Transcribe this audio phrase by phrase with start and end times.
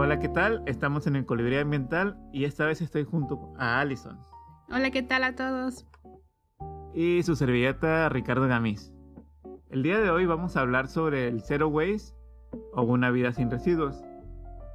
[0.00, 0.62] Hola, ¿qué tal?
[0.66, 4.16] Estamos en el Colibrí Ambiental y esta vez estoy junto a Allison
[4.70, 5.84] Hola, ¿qué tal a todos?
[6.94, 8.92] y su servilleta Ricardo Gamis.
[9.70, 12.14] El día de hoy vamos a hablar sobre el Zero Waste
[12.74, 14.00] o una vida sin residuos.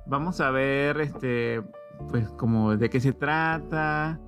[0.08, 1.64] Vamos a ver este
[2.10, 4.20] pues como de qué se trata,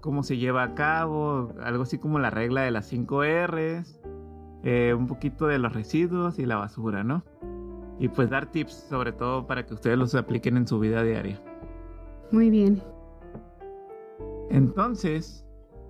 [0.00, 4.00] cómo se lleva a cabo, algo así como la regla de las 5 R's,
[4.64, 7.24] eh, un poquito de los residuos y la basura, ¿no?
[7.98, 11.40] Y pues dar tips sobre todo para que ustedes los apliquen en su vida diaria.
[12.30, 12.82] Muy bien.
[14.50, 15.46] Entonces,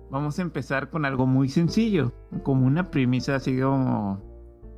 [0.09, 2.11] vamos a empezar con algo muy sencillo,
[2.43, 4.21] como una premisa así como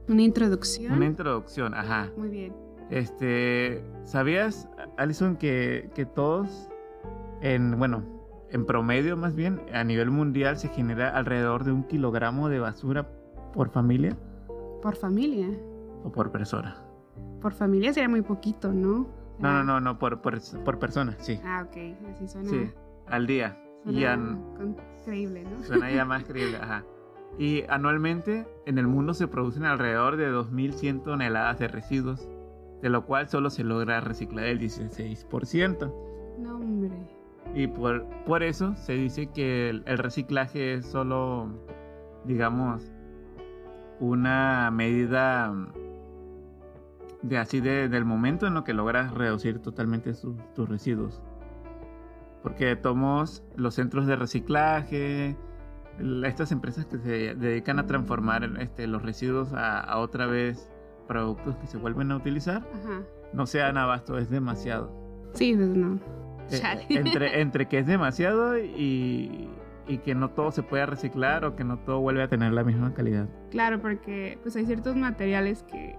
[0.08, 0.94] Una introducción.
[0.94, 2.10] una introducción, ajá.
[2.18, 2.54] Muy bien.
[2.90, 6.70] Este, ¿sabías, Alison, que, que todos,
[7.42, 8.04] en, bueno,
[8.52, 13.10] en promedio más bien, a nivel mundial se genera alrededor de un kilogramo de basura
[13.54, 14.16] por familia
[14.82, 15.50] Por familia.
[16.04, 16.78] o por persona?
[17.42, 19.08] Por familia sería muy poquito, ¿no?
[19.40, 21.40] No, no, no, no, por, por, por persona, sí.
[21.44, 21.78] Ah, ok.
[22.14, 22.50] Así suena.
[22.50, 22.72] Sí,
[23.08, 23.58] al día.
[23.84, 24.42] suena Y an-
[25.00, 25.64] increíble, ¿no?
[25.64, 26.84] Suena ya más creíble, ajá.
[27.38, 32.30] Y anualmente en el mundo se producen alrededor de 2.100 toneladas de residuos,
[32.82, 35.94] de lo cual solo se logra reciclar el 16%.
[36.40, 36.92] No, hombre.
[37.54, 41.50] Y por, por eso se dice que el, el reciclaje es solo,
[42.24, 42.90] digamos,
[44.00, 45.54] una medida
[47.28, 51.22] de así de- del momento en lo que logras reducir totalmente su- tus residuos.
[52.44, 55.36] Porque tomamos los centros de reciclaje,
[56.26, 60.70] estas empresas que se dedican a transformar este, los residuos a, a otra vez
[61.08, 63.02] productos que se vuelven a utilizar, Ajá.
[63.34, 64.92] no se dan abasto, es demasiado.
[65.34, 65.96] Sí, pues no.
[66.52, 66.86] Eh, Chale.
[66.90, 69.50] entre, entre que es demasiado y,
[69.88, 72.64] y que no todo se puede reciclar o que no todo vuelve a tener la
[72.64, 73.28] misma calidad.
[73.50, 75.98] Claro, porque pues hay ciertos materiales que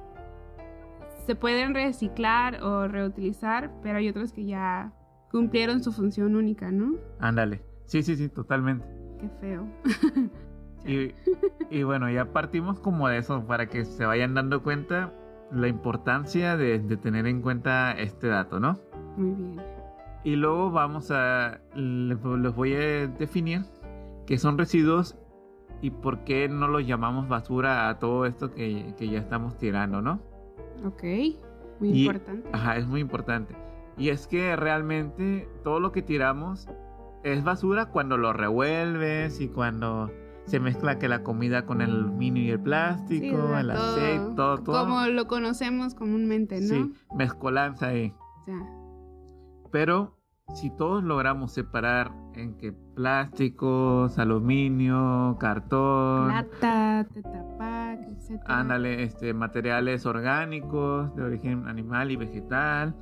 [1.26, 4.92] se pueden reciclar o reutilizar, pero hay otros que ya
[5.30, 6.94] cumplieron su función única, ¿no?
[7.18, 7.62] Ándale.
[7.86, 8.86] Sí, sí, sí, totalmente.
[9.20, 9.66] Qué feo.
[10.88, 11.12] Y,
[11.68, 15.12] y bueno, ya partimos como de eso para que se vayan dando cuenta
[15.50, 18.78] la importancia de, de tener en cuenta este dato, ¿no?
[19.16, 19.60] Muy bien.
[20.22, 23.62] Y luego vamos a, les les voy a definir
[24.28, 25.16] qué son residuos
[25.82, 30.02] y por qué no los llamamos basura a todo esto que, que ya estamos tirando,
[30.02, 30.20] ¿no?
[30.84, 31.02] Ok.
[31.80, 32.48] Muy Y- importante.
[32.52, 33.54] Ajá, es muy importante.
[33.98, 36.68] Y es que realmente todo lo que tiramos
[37.22, 40.10] es basura cuando lo revuelves y cuando
[40.44, 44.58] se mezcla que la comida con el aluminio y el plástico, Sí, el aceite, todo,
[44.58, 44.80] todo.
[44.84, 46.68] Como lo conocemos comúnmente, ¿no?
[46.68, 48.14] Sí, mezcolanza ahí.
[48.44, 48.60] Sea,
[49.72, 50.16] Pero
[50.54, 58.42] si todos logramos separar en que plásticos, aluminio, cartón, lata, tetrapack, etc.
[58.46, 62.96] ándale, este, materiales orgánicos de origen animal y vegetal.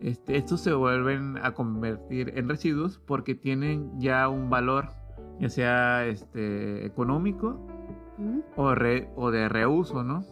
[0.00, 4.88] Este, estos se vuelven a convertir en residuos porque tienen ya un valor,
[5.40, 7.66] ya sea este, económico
[8.18, 8.40] ¿Mm?
[8.56, 10.22] o, re- o de reuso, ¿no?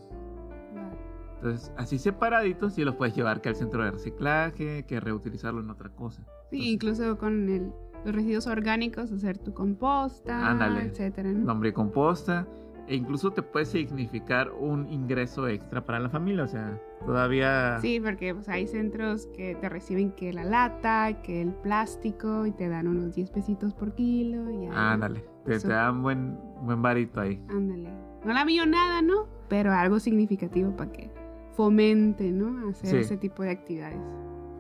[1.37, 5.71] Entonces, así separaditos, sí los puedes llevar que al centro de reciclaje, que reutilizarlo en
[5.71, 6.23] otra cosa.
[6.51, 7.73] Sí, incluso con el-
[8.05, 10.83] los residuos orgánicos, hacer tu composta, Ándale.
[10.83, 11.45] etcétera, ¿no?
[11.45, 12.47] Nombre composta.
[12.89, 16.43] E incluso te puede significar un ingreso extra para la familia.
[16.43, 17.79] O sea, todavía.
[17.81, 22.51] Sí, porque pues, hay centros que te reciben que la lata, que el plástico y
[22.51, 24.51] te dan unos 10 pesitos por kilo.
[24.51, 24.67] Y.
[24.75, 25.25] Ándale.
[25.45, 27.41] Te, te dan buen, buen varito ahí.
[27.51, 27.89] Ándale.
[28.25, 29.29] No la millonada, ¿no?
[29.49, 31.11] Pero algo significativo para que
[31.55, 32.69] fomente, ¿no?
[32.71, 32.97] Hacer Sí.
[32.97, 33.99] ese tipo de actividades.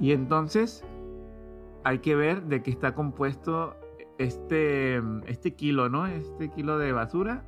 [0.01, 0.85] Y entonces
[1.84, 3.76] hay que ver de qué está compuesto
[4.19, 6.06] este, este kilo, ¿no?
[6.06, 7.44] Este kilo de basura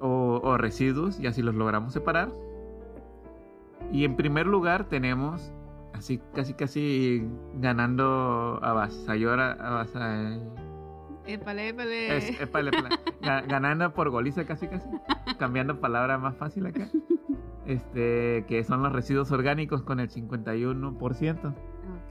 [0.00, 2.30] o, o residuos, y así los logramos separar.
[3.92, 5.52] Y en primer lugar tenemos,
[5.92, 7.26] así casi casi
[7.56, 10.38] ganando avasallador, avasa-
[11.26, 12.16] Épale, épale.
[12.16, 12.88] es- épale, épale,
[13.22, 14.88] ga- ganando por goliza casi casi,
[15.38, 16.88] cambiando palabra más fácil acá.
[17.66, 21.54] Este, que son los residuos orgánicos con el 51%.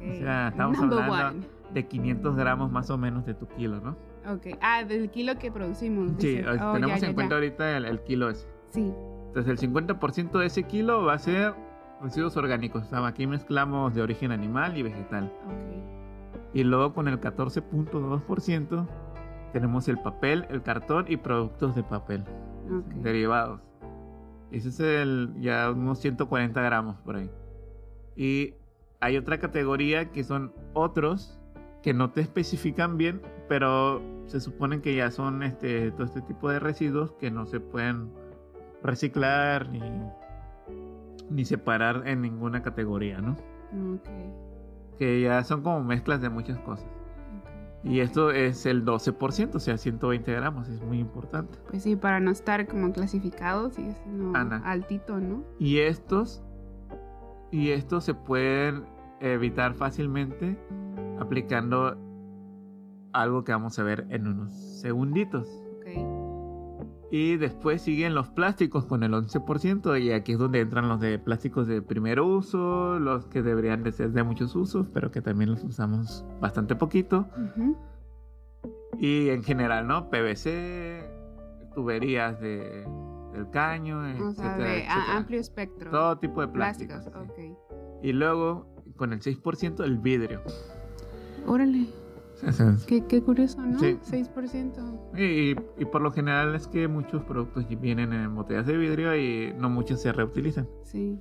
[0.01, 0.11] Ok.
[0.11, 3.95] O sea, estamos Number hablando de 500 gramos más o menos de tu kilo, ¿no?
[4.25, 4.33] one.
[4.35, 4.57] Ok.
[4.61, 6.11] Ah, del kilo que producimos.
[6.19, 7.35] Sí, Oh, tenemos ya, en ya, cuenta ya.
[7.35, 8.47] ahorita el, el kilo ese.
[8.69, 8.93] Sí.
[9.27, 11.53] Entonces el 50% de ese kilo va a ser
[12.01, 12.83] residuos orgánicos.
[12.83, 15.31] O sea, aquí mezclamos de origen animal y vegetal.
[15.45, 16.53] Ok.
[16.53, 18.87] Y luego con el 14.2%
[19.53, 22.23] tenemos el papel, el cartón y productos de papel
[22.71, 22.85] Ok.
[23.03, 23.61] derivados.
[24.51, 27.29] Ese es el ya unos 140 gramos por ahí.
[28.15, 28.55] Y
[28.99, 31.39] hay otra categoría que son otros
[31.81, 36.49] que no te especifican bien, pero se suponen que ya son este todo este tipo
[36.49, 38.11] de residuos que no se pueden
[38.83, 39.81] reciclar ni,
[41.29, 43.37] ni separar en ninguna categoría, ¿no?
[43.95, 44.09] Ok.
[44.97, 46.85] que ya son como mezclas de muchas cosas.
[46.85, 47.85] ok.
[47.85, 51.57] Y esto es el 12%, o sea, 120 gramos, es muy importante.
[51.69, 54.61] Pues sí, para no estar como clasificado, sigue siendo Ana.
[54.65, 55.45] altito, ¿no?
[55.59, 56.43] Y estos,
[57.51, 58.85] y estos se pueden
[59.19, 60.57] evitar fácilmente
[61.19, 61.97] aplicando
[63.13, 65.47] algo que vamos a ver en unos segunditos.
[65.77, 66.29] Ok.
[67.11, 71.17] Y después siguen los plásticos con el 11%, y aquí es donde entran los de
[71.17, 75.49] plásticos de primer uso, los que deberían de ser de muchos usos, pero que también
[75.49, 77.27] los usamos bastante poquito.
[78.99, 80.11] Y en general, ¿no?
[80.11, 81.03] PVC,
[81.73, 82.85] tuberías de,
[83.33, 85.17] del caño, O sea, etcétera, de a- etcétera.
[85.17, 85.91] amplio espectro.
[85.91, 86.97] Todo tipo de plásticos.
[87.07, 87.51] Plásticos, sí.
[87.51, 88.03] ok.
[88.03, 90.41] Y luego, con el 6%, el vidrio.
[91.45, 91.87] Órale,
[92.87, 93.79] qué, qué curioso, ¿no?
[93.79, 93.97] Sí.
[94.09, 95.17] 6%.
[95.17, 99.53] Y, y por lo general es que muchos productos vienen en botellas de vidrio y
[99.57, 100.67] no muchos se reutilizan.
[100.83, 101.19] Sí.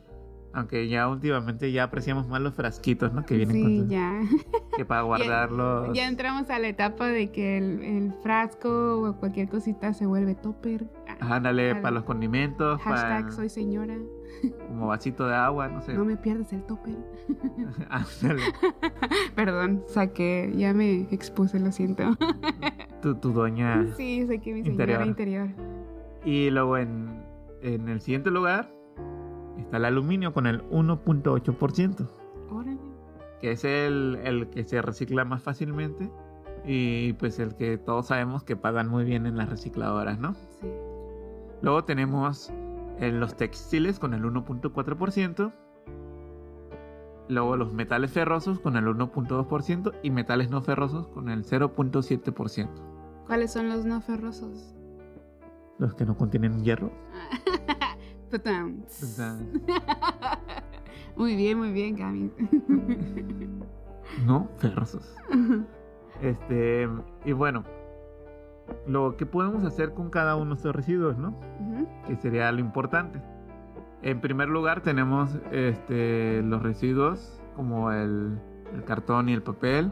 [0.54, 3.25] Aunque ya últimamente ya apreciamos más los frasquitos, ¿no?
[3.26, 4.20] Que vienen Sí, con ya.
[4.76, 5.93] que para guardarlos.
[5.94, 10.34] Ya entramos a la etapa de que el, el frasco o cualquier cosita se vuelve
[10.34, 10.87] topper.
[11.20, 13.96] Ándale, Al- para los condimentos, Hashtag para soy señora.
[14.68, 15.94] como vasito de agua, no sé.
[15.94, 16.94] No me pierdas el topper.
[17.90, 18.42] Ándale,
[19.34, 22.04] Perdón, saqué, ya me expuse, lo siento.
[23.02, 23.86] tu, tu doña.
[23.96, 25.06] Sí, saqué mi señora Interior.
[25.06, 25.48] interior.
[26.24, 27.22] Y luego en,
[27.62, 28.70] en el siguiente lugar
[29.58, 32.08] está el aluminio con el 1.8%,
[32.50, 32.78] Órale.
[33.40, 36.10] que es el, el que se recicla más fácilmente
[36.64, 40.34] y pues el que todos sabemos que pagan muy bien en las recicladoras, ¿no?
[40.60, 40.68] Sí.
[41.62, 42.52] Luego tenemos
[42.99, 45.52] en los textiles con el 1.4%.
[47.28, 52.69] Luego los metales ferrosos con el 1.2% y metales no ferrosos con el 0.7%.
[53.26, 54.75] ¿Cuáles son los no ferrosos?
[55.78, 56.90] Los que no contienen hierro.
[61.16, 62.31] Muy bien, muy bien, Gaby.
[64.26, 65.16] no ferrosos.
[66.22, 66.88] Este,
[67.25, 67.64] y bueno,
[68.86, 71.28] lo que podemos hacer con cada uno de estos residuos, ¿no?
[71.60, 71.86] Ujú.
[72.06, 73.20] Que sería lo importante.
[74.02, 78.38] En primer lugar tenemos este, los residuos como el,
[78.74, 79.90] el cartón y el papel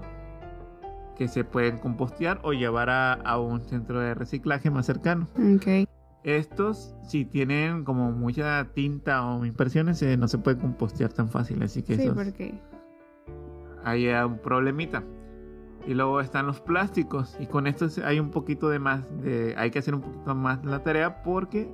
[1.17, 5.28] que se pueden compostear o llevar a, a un centro de reciclaje más cercano.
[5.34, 5.88] Ok.
[6.25, 11.62] Estos, si tienen como mucha tinta o impresiones, eh, no se puede compostear tan fácil,
[11.62, 12.61] así que Sí, esos- porque.
[13.84, 15.02] hay eh, un problemita.
[15.87, 17.37] Y luego están los plásticos.
[17.38, 19.05] Y con estos hay un poquito de más.
[19.23, 21.71] De, hay que hacer un poquito más la tarea porque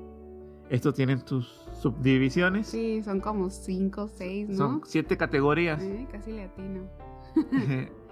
[0.69, 2.67] estos tienen sus subdivisiones.
[2.67, 4.57] Sí, son como 5, 6, ¿no?
[4.57, 5.83] Son siete categorías.
[5.83, 6.83] Eh, casi le atino.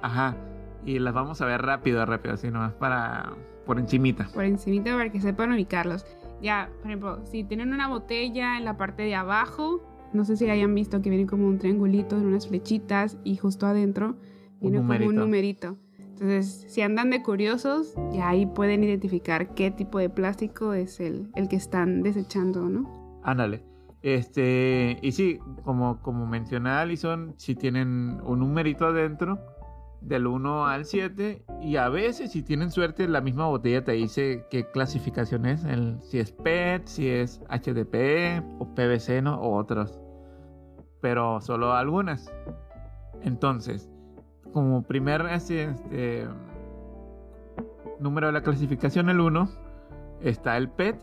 [0.03, 0.37] Ajá.
[0.85, 2.35] Y las vamos a ver rápido, rápido.
[2.35, 3.35] Así nomás para.
[3.67, 4.29] Por encimita.
[4.35, 6.07] Por encimita para que sepan ubicarlos.
[6.43, 9.83] Ya, por ejemplo, si tienen una botella en la parte de abajo,
[10.13, 13.67] no sé si hayan visto que viene como un triangulito en unas flechitas y justo
[13.67, 14.17] adentro
[14.61, 15.77] viene como un numerito.
[16.21, 21.31] Entonces, si andan de curiosos, ya ahí pueden identificar qué tipo de plástico es el,
[21.35, 23.21] el que están desechando, ¿no?
[23.23, 23.65] Ándale.
[24.03, 24.99] Este.
[25.01, 29.39] Y sí, como, como mencioné Alison, si tienen un numerito adentro.
[30.03, 31.45] Del 1 al 7.
[31.63, 35.65] Y a veces, si tienen suerte, la misma botella te dice qué clasificación es.
[35.65, 39.41] El, si es PET, si es HDPE o PVC, ¿no?
[39.41, 40.01] O otros.
[41.01, 42.33] Pero solo algunas.
[43.23, 43.91] Entonces,
[44.53, 46.27] como primer este,
[47.99, 49.49] número de la clasificación, el 1,
[50.23, 50.97] está el PET,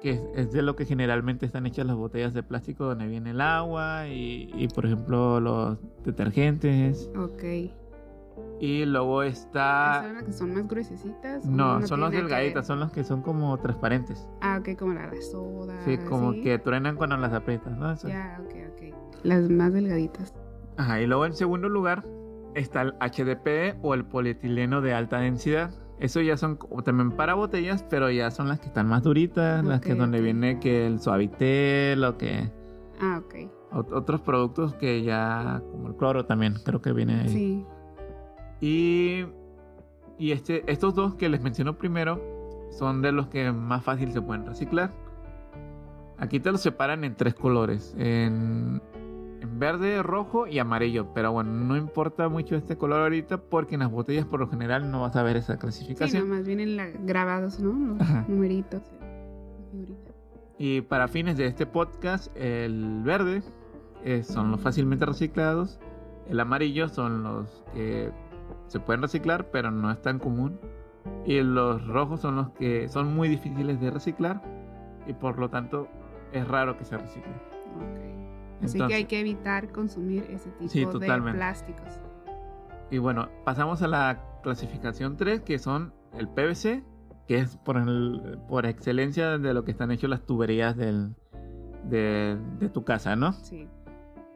[0.00, 3.40] que es, de lo que generalmente están hechas las botellas de plástico donde viene el
[3.40, 7.10] agua y, y, por ejemplo los detergentes.
[7.16, 7.42] Ok.
[8.58, 10.02] Y luego está...
[10.02, 11.44] ¿Son las que son más gruesecitas?
[11.44, 12.10] No, son ver?
[12.10, 14.26] delgaditas, son los que son como transparentes.
[14.40, 15.82] Ah, ok, como la de soda.
[15.84, 16.42] Sí, como ¿sí?
[16.42, 17.90] que truenan cuando las aprietas, ¿no?
[17.90, 18.08] Eso.
[18.08, 18.94] Ya, ok, ok.
[19.22, 20.34] Las más delgaditas.
[20.76, 22.04] Ajá, y luego en segundo lugar
[22.54, 25.70] está el HDPE o el polietileno de alta densidad.
[25.98, 29.80] Eso ya son también para botellas, pero ya son las que están más duritas, las
[29.82, 32.50] que donde viene que el suavitel o que
[33.00, 33.34] Ah, ok.
[33.72, 37.28] ot- otros productos que ya como el cloro también creo que viene ahí.
[37.28, 37.66] Sí.
[38.60, 39.26] Y
[40.18, 42.20] y este estos dos que les menciono primero
[42.70, 44.92] son de los que más fácil se pueden reciclar.
[46.18, 48.82] Aquí te los separan en tres colores, en
[49.46, 51.12] verde, rojo y amarillo.
[51.14, 54.90] Pero bueno, no importa mucho este color ahorita porque en las botellas por lo general
[54.90, 56.28] no vas a ver esa Sí, clasificación.
[56.28, 57.72] nomás vienen grabados, ¿no?
[57.94, 58.24] Los Ajá.
[58.28, 58.82] numeritos.
[60.58, 63.42] Y para fines de este podcast, el verde
[64.04, 65.78] eh, son los fácilmente reciclados.
[66.28, 68.10] El amarillo son los que
[68.66, 70.58] se pueden reciclar, pero no es tan común.
[71.24, 74.42] Y los rojos son los que son muy difíciles de reciclar
[75.06, 75.88] y por lo tanto
[76.32, 77.34] es raro que se reciclen.
[77.76, 78.19] Ok.
[78.62, 82.00] Así que hay que evitar consumir ese tipo de plásticos.
[82.90, 86.82] Y bueno, pasamos a la clasificación 3, que son el PVC,
[87.28, 91.14] que es por, el, por excelencia de lo que están hechas las tuberías del,
[91.84, 93.32] de, de, tu casa, ¿no?
[93.32, 93.68] Sí.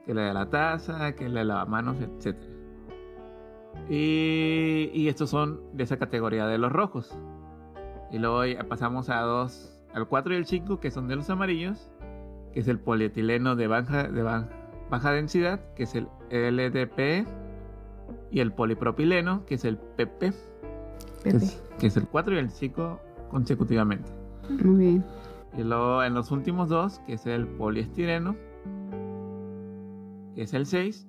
[0.06, 2.36] Que la de la taza, que la de lavamanos, etc.
[3.88, 7.16] Y, y estos son de esa categoría de los rojos.
[8.12, 11.90] Y luego pasamos a dos, al 4 y el 5, que son de los amarillos,
[12.54, 17.26] que es el polietileno de baja, de baja densidad, que es el LDP,
[18.30, 20.32] y el polipropileno, que es el PP,
[21.78, 24.10] Que, es, el 4 y el 5 consecutivamente.
[24.48, 25.04] Muy bien.
[25.56, 28.36] Y luego en los últimos dos, que es el poliestireno,
[30.34, 31.08] que es el 6,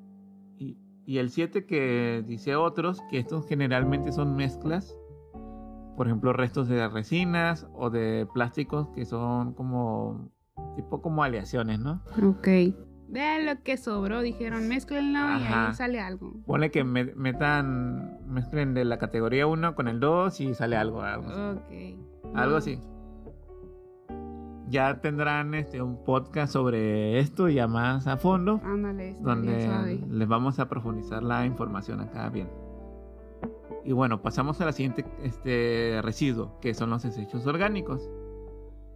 [0.57, 4.95] y, y el 7 que dice otros, que estos generalmente son mezclas,
[5.95, 10.29] por ejemplo, restos de resinas o de plásticos que son como
[10.75, 12.01] tipo como aleaciones, ¿no?
[12.23, 12.47] Ok.
[13.07, 16.33] Vean lo que sobró, dijeron, mezclenlo y ahí sale algo.
[16.45, 21.01] Pone que metan, mezclen de la categoría 1 con el 2 y sale algo.
[21.01, 21.99] Algo así.
[22.33, 22.79] Algo así.
[24.67, 28.59] Ya tendrán este, un podcast sobre esto ya más a fondo.
[28.63, 32.49] Ándale, donde les vamos a profundizar la información acá bien.
[33.83, 38.09] Y bueno, pasamos a la siguiente este, residuo, que son los desechos orgánicos.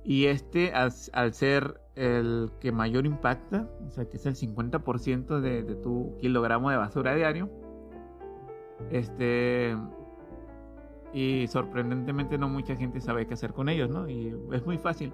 [0.09, 0.91] Y este, al,
[1.33, 6.71] ser el que mayor impacta, o sea, que es el 50% de, de, tu kilogramo
[6.71, 7.47] de basura diario,
[8.89, 9.77] este,
[11.13, 14.09] y sorprendentemente no mucha gente sabe qué hacer con ellos, ¿no?
[14.09, 15.13] Y es muy fácil.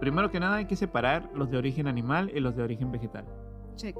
[0.00, 3.24] Primero que nada hay que separar los de origen animal y los de origen vegetal.
[3.76, 3.96] Check.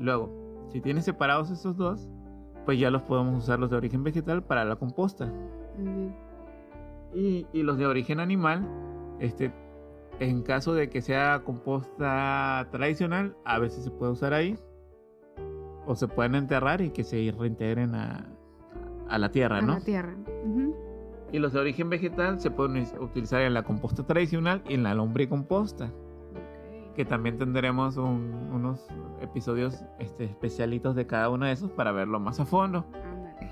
[0.00, 2.10] Luego, si tienes separados esos dos,
[2.64, 5.32] pues ya los podemos usar los de origen vegetal para la composta.
[7.14, 8.66] y, y, los de origen animal,
[9.22, 9.52] este,
[10.18, 14.58] en caso de que sea composta tradicional, a veces se puede usar ahí.
[15.86, 18.26] O se pueden enterrar y que se reintegren a,
[19.08, 19.74] a la tierra, ¿no?
[19.74, 20.16] A la tierra.
[21.30, 24.94] Y los de origen vegetal se pueden utilizar en la composta tradicional y en la
[24.94, 25.90] lombricomposta.
[26.94, 28.86] Que también tendremos unos
[29.20, 32.84] episodios este, especialitos de cada uno de esos para verlo más a fondo.
[32.92, 33.50] Ándale.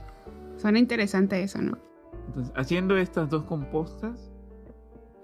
[0.56, 1.78] Suena interesante eso, ¿no?
[2.26, 4.29] Entonces, haciendo estas dos compostas,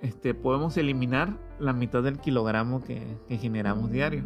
[0.06, 4.22] este, podemos eliminar la mitad del kilogramo que, generamos diario.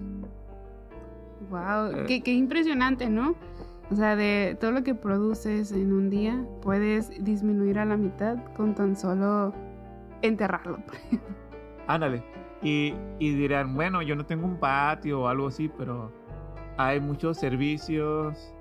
[1.50, 2.22] Wow, eh.
[2.22, 3.34] qué, impresionante, ¿no?
[3.90, 8.36] O sea, de todo lo que produces en un día, puedes disminuir a la mitad
[8.54, 9.52] con tan solo
[10.22, 10.78] enterrarlo.
[11.88, 12.22] Ándale.
[12.62, 16.12] Y, y dirán, bueno, yo no tengo un patio o algo así, pero
[16.76, 18.54] hay muchos servicios,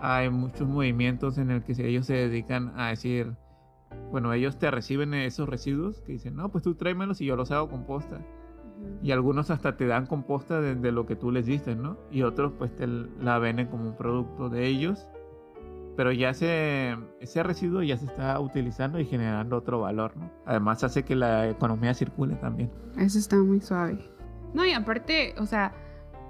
[0.00, 3.32] hay muchos movimientos en el que ellos se dedican a decir,
[4.10, 7.50] bueno, ellos te reciben esos residuos que dicen, no, pues tú tráemelos y yo los
[7.50, 8.20] hago composta.
[9.02, 11.96] Y algunos hasta te dan composta de, lo que tú les diste, ¿no?
[12.10, 15.06] Y otros pues te la venden como un producto de ellos.
[15.96, 20.30] Pero ya se, ese residuo ya se está utilizando y generando otro valor, ¿no?
[20.44, 22.70] Además hace que la economía circule también.
[22.98, 23.98] Eso está muy suave.
[24.52, 25.72] No, y aparte, o sea,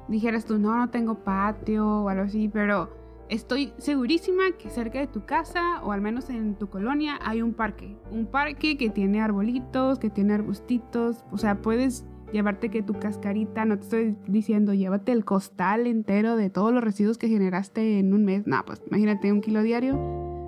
[0.08, 2.90] dijeras tú, no, no tengo patio o algo así, pero
[3.28, 7.54] Estoy segurísima que cerca de tu casa o al menos en tu colonia hay un
[7.54, 7.96] parque.
[8.12, 11.24] Un parque que tiene arbolitos, que tiene arbustitos.
[11.32, 16.36] O sea, puedes llevarte que tu cascarita, no te estoy diciendo llévate el costal entero
[16.36, 18.46] de todos los residuos que generaste en un mes.
[18.46, 19.94] No, pues imagínate un kilo diario.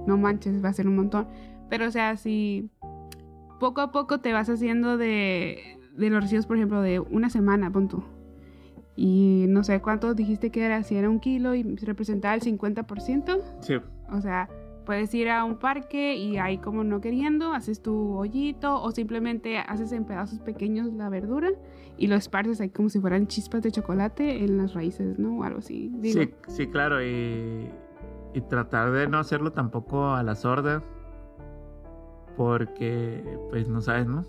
[0.06, 1.26] No manches, va a ser un montón.
[1.68, 2.70] Pero o sea, si
[3.58, 7.72] poco a poco te vas haciendo de, de los residuos, por ejemplo, de una semana,
[7.72, 8.04] punto
[9.00, 13.40] y no sé cuánto dijiste que era, si era un kilo y representaba el 50%.
[13.60, 13.76] Sí.
[14.10, 14.48] O sea,
[14.84, 19.58] puedes ir a un parque y ahí como no queriendo, haces tu hoyito o simplemente
[19.58, 21.48] haces en pedazos pequeños la verdura
[21.96, 25.38] y lo esparces ahí como si fueran chispas de chocolate en las raíces, ¿no?
[25.38, 25.92] O algo así.
[26.02, 27.00] Sí, sí, claro.
[27.00, 27.70] Y,
[28.34, 30.82] y tratar de no hacerlo tampoco a la sorda
[32.36, 34.24] porque pues no sabes, ¿no?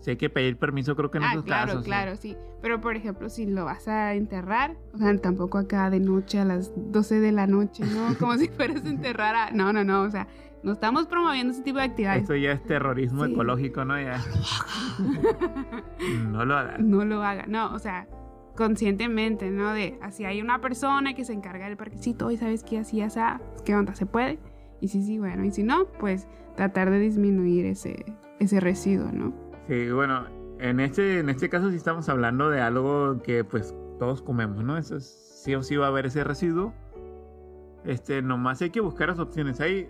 [0.00, 1.84] Si hay que pedir permiso, creo que en ah, claro, casos.
[1.84, 2.36] Claro, sí.
[2.62, 6.44] Pero, por ejemplo, si lo vas a enterrar, o sea, tampoco acá de noche a
[6.44, 8.14] las 12 de la noche, ¿no?
[8.18, 9.50] Como si fueras a enterrar a...
[9.50, 10.26] No, no, no, o sea,
[10.62, 12.22] no estamos promoviendo ese tipo de actividades.
[12.22, 14.00] Esto ya es terrorismo ecológico, ¿no?
[14.00, 14.22] Ya.
[16.28, 16.78] no lo haga.
[16.78, 18.08] No lo haga, no, o sea,
[18.56, 19.72] conscientemente, ¿no?
[19.72, 23.20] De, así hay una persona que se encarga del parquecito y sabes que así, así,
[23.64, 23.94] ¿qué onda?
[23.94, 24.38] ¿Se puede?
[24.80, 26.26] Y sí, sí, bueno, y si no, pues
[26.56, 28.04] tratar de disminuir ese,
[28.38, 29.49] ese residuo, ¿no?
[29.70, 30.24] Sí, bueno,
[30.58, 34.76] en este, en este caso sí estamos hablando de algo que pues todos comemos, ¿no?
[34.76, 36.74] Eso sí o sí va a haber ese residuo.
[37.84, 39.60] Este, nomás hay que buscar las opciones.
[39.60, 39.88] Hay,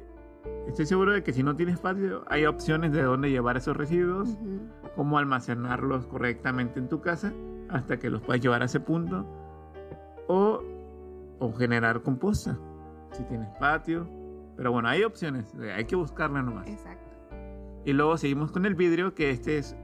[0.69, 4.37] estoy seguro de que si no tienes patio, hay opciones de dónde llevar esos residuos,
[4.97, 7.33] cómo almacenarlos correctamente en tu casa
[7.71, 9.25] hasta que los puedas llevar a ese punto.
[10.29, 10.63] o,
[11.39, 12.59] o generar composta,
[13.13, 14.07] si tienes patio.
[14.59, 16.69] Pero bueno, hay opciones, hay que buscarla nomás.
[16.69, 17.10] Exacto.
[17.85, 19.77] Y luego seguimos con el vidrio, que este es,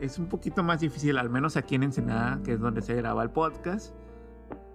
[0.00, 3.22] es un poquito más difícil, al menos aquí en Ensenada, que es donde se graba
[3.22, 3.94] el podcast,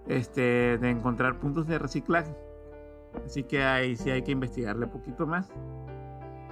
[0.06, 2.34] este, de encontrar puntos de reciclaje.
[3.24, 5.50] Así que ahí sí hay que investigarle un poquito más.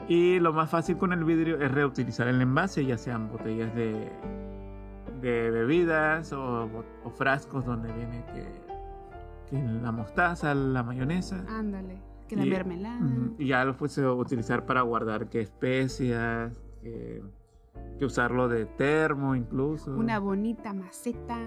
[0.09, 4.11] Y lo más fácil con el vidrio es reutilizar el envase, ya sean botellas de,
[5.21, 6.69] de bebidas o,
[7.17, 8.47] frascos donde viene que,
[9.49, 11.45] que la mostaza, la mayonesa.
[11.49, 12.12] Ándale.
[12.33, 13.05] Que la Y- mermelada.
[13.05, 17.23] Ujú, Y ya lo puedes utilizar para guardar que especias, que,
[17.99, 19.95] que usarlo de termo incluso.
[19.95, 21.39] Una bonita maceta.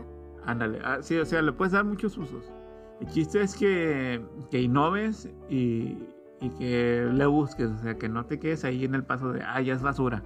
[0.46, 2.54] Ándale, ah, sí, o sea, le puedes dar muchos usos.
[3.02, 5.98] El chiste es que, que innoves y,
[6.40, 9.42] y que le busques, o sea, que no te quedes ahí en el paso de,
[9.42, 10.22] ah, ya es basura.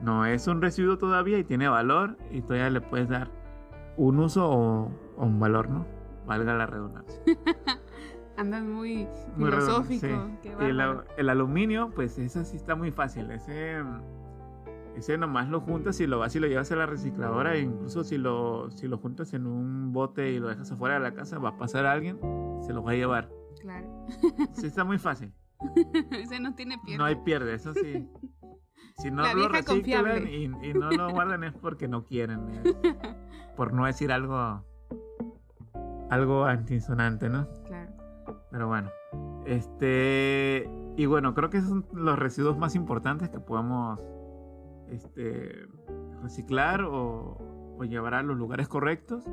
[0.00, 3.30] No, es un residuo todavía y tiene valor y todavía le puedes dar
[3.96, 5.86] un uso o, o un valor, ¿no?
[6.26, 7.22] Valga la redundancia.
[8.36, 10.06] Andas muy, Muy filosófico.
[10.42, 10.50] sí.
[10.60, 13.30] El, aluminio, pues ese sí está muy fácil.
[13.30, 13.82] Ese,
[14.96, 17.54] ese nomás lo juntas y lo vas y lo llevas a la recicladora.
[17.54, 21.00] E incluso si lo, si lo juntas en un bote y lo dejas afuera de
[21.00, 22.18] la casa, va a pasar alguien,
[22.60, 23.30] se lo va a llevar.
[23.60, 24.06] Claro.
[24.52, 25.32] Sí, está muy fácil.
[26.12, 26.98] Ese no tiene pierde.
[26.98, 28.06] No hay pierde, eso sí.
[28.98, 32.48] Si no lo reciclan y, y no lo guardan es porque no quieren.
[32.48, 32.74] es
[33.56, 34.64] por no decir algo,
[36.10, 37.48] algo antisonante, ¿no?
[37.66, 37.85] Claro.
[38.56, 38.90] Pero bueno,
[39.44, 40.66] este.
[40.96, 44.02] Y bueno, creo que esos son los residuos más importantes que podemos
[44.88, 45.66] este,
[46.22, 47.36] reciclar o,
[47.82, 49.24] llevar a los lugares correctos.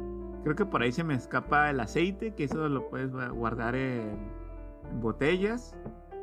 [0.44, 3.76] Creo que por ahí se me escapa el aceite, que eso lo puedes gua- guardar
[3.76, 4.30] en,
[4.92, 5.74] en botellas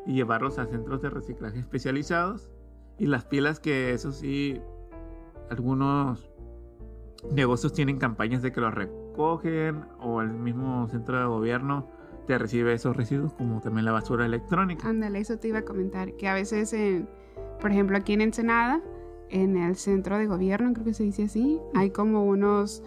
[0.04, 2.50] y llevarlos a centros de reciclaje especializados.
[2.98, 4.60] Y las pilas, que eso sí,
[5.48, 6.30] algunos
[7.32, 11.98] negocios tienen campañas de que los recogen o el mismo centro de gobierno
[12.38, 14.88] recibe esos residuos como también la basura electrónica.
[14.88, 16.14] Ándale, eso te iba a comentar.
[16.16, 17.08] Que a veces, en,
[17.60, 18.80] por ejemplo, aquí en Ensenada,
[19.28, 22.82] en el centro de gobierno, creo que se dice así, hay como unos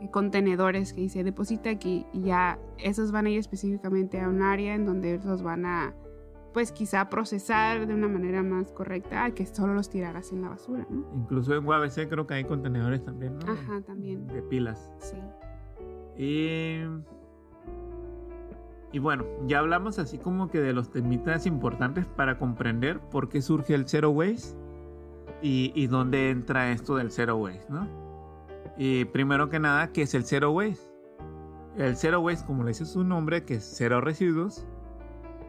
[0.00, 4.42] eh, contenedores que dice deposita aquí y ya esos van a ir específicamente a un
[4.42, 5.94] área en donde los van a
[6.52, 10.50] pues quizá procesar de una manera más correcta a que solo los tiraras en la
[10.50, 11.04] basura, ¿no?
[11.12, 13.52] Incluso en UABC creo que hay contenedores también, ¿no?
[13.52, 14.28] Ajá, también.
[14.28, 14.88] De pilas.
[15.00, 15.16] Sí.
[16.16, 16.78] Y,
[18.94, 23.42] y bueno, ya hablamos así como que de los temitas importantes para comprender por qué
[23.42, 24.56] surge el Zero Waste
[25.42, 27.88] y, dónde entra esto del Zero Waste, ¿no?
[28.78, 30.86] Y primero que nada, ¿qué es el Zero Waste?
[31.76, 34.64] El Zero Waste, como le dice su nombre, que es cero residuos,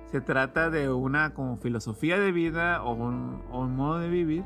[0.10, 4.44] se trata de una como filosofía de vida o un modo de vivir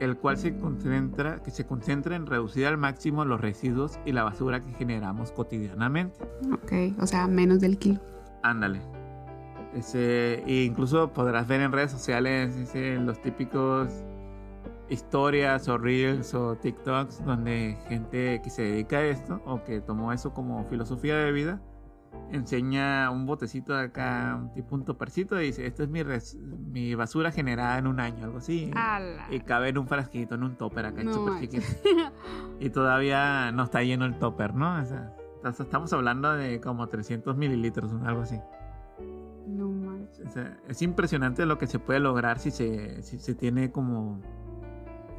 [0.00, 4.24] el cual se concentra, que se concentra en reducir al máximo los residuos y la
[4.24, 6.18] basura que generamos cotidianamente.
[6.52, 8.00] Ok, o sea, menos del kilo.
[8.42, 8.80] Ándale.
[9.74, 13.88] Ese, e incluso podrás ver en redes sociales ese, los típicos
[14.88, 20.12] historias o reels o TikToks donde gente que se dedica a esto o que tomó
[20.12, 21.60] eso como filosofía de vida
[22.32, 26.94] enseña un botecito de acá, tipo un topercito y dice, esta es mi, res- mi
[26.94, 28.70] basura generada en un año, algo así.
[28.74, 29.26] ¡Hala!
[29.30, 31.50] Y cabe en un frasquito, en un topper acá, No manches.
[31.50, 32.12] chiquito.
[32.60, 34.80] Y todavía no está lleno el topper, ¿no?
[34.80, 35.12] O sea,
[35.58, 38.38] estamos hablando de como 300 mililitros algo así.
[39.46, 40.26] No manches.
[40.26, 44.20] O sea, es impresionante lo que se puede lograr si se, si se tiene como,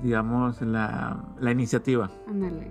[0.01, 2.09] digamos, la, la iniciativa.
[2.27, 2.69] Ándale.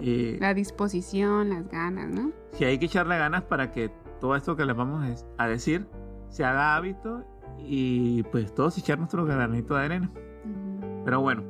[0.00, 2.32] Y La disposición, las ganas, ¿no?
[2.52, 5.86] si hay que echarle ganas para que todo esto que les vamos a decir
[6.28, 7.24] se haga hábito
[7.58, 10.10] y pues todos echar nuestro granito de arena.
[11.04, 11.42] Pero bueno,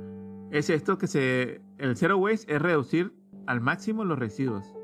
[0.51, 1.63] es esto que se...
[1.79, 3.15] El zero waste es reducir
[3.47, 4.75] al máximo los residuos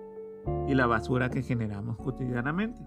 [0.67, 2.81] y la basura que generamos cotidianamente.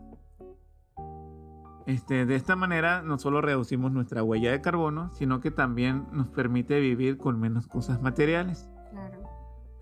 [1.86, 6.28] Este, de esta manera no solo reducimos nuestra huella de carbono, sino que también nos
[6.28, 8.70] permite vivir con menos cosas materiales.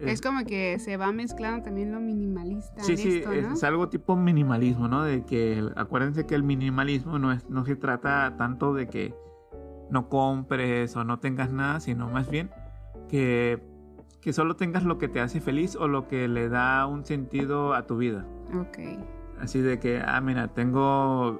[0.01, 3.47] Es- Es como que se va mezclando también lo minimalista Sí, en sí, esto, es,
[3.47, 3.53] ¿no?
[3.53, 5.03] es algo tipo minimalismo, ¿no?
[5.03, 9.13] De que, acuérdense que el minimalismo no, es, no se trata tanto de que
[9.89, 12.49] no compres o no tengas nada, sino más bien
[13.09, 13.61] que,
[14.21, 17.73] que solo tengas lo que te hace feliz o lo que le da un sentido
[17.73, 18.25] a tu vida.
[18.55, 18.79] Ok.
[19.39, 21.39] Así de que, ah, mira, tengo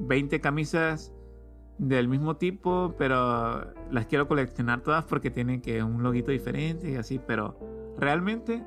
[0.00, 1.12] 20 camisas
[1.78, 6.96] del mismo tipo, pero las quiero coleccionar todas porque tienen que un loguito diferente y
[6.96, 7.58] así, pero
[7.98, 8.64] realmente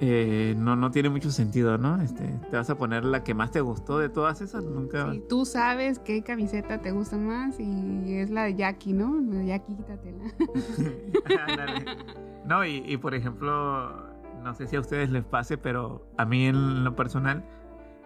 [0.00, 2.00] eh, no, no tiene mucho sentido, ¿no?
[2.02, 5.12] Este, te vas a poner la que más te gustó de todas esas, nunca...
[5.12, 9.20] Sí, tú sabes qué camiseta te gusta más y es la de Jackie, ¿no?
[9.20, 10.24] La de Jackie, quítatela.
[12.44, 14.04] No, y, y por ejemplo,
[14.42, 17.42] no sé si a ustedes les pase, pero a mí en lo personal,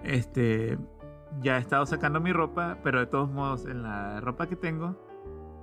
[0.04, 0.78] este,
[1.40, 4.96] ya he estado sacando mi ropa, pero de todos modos, en la ropa que tengo,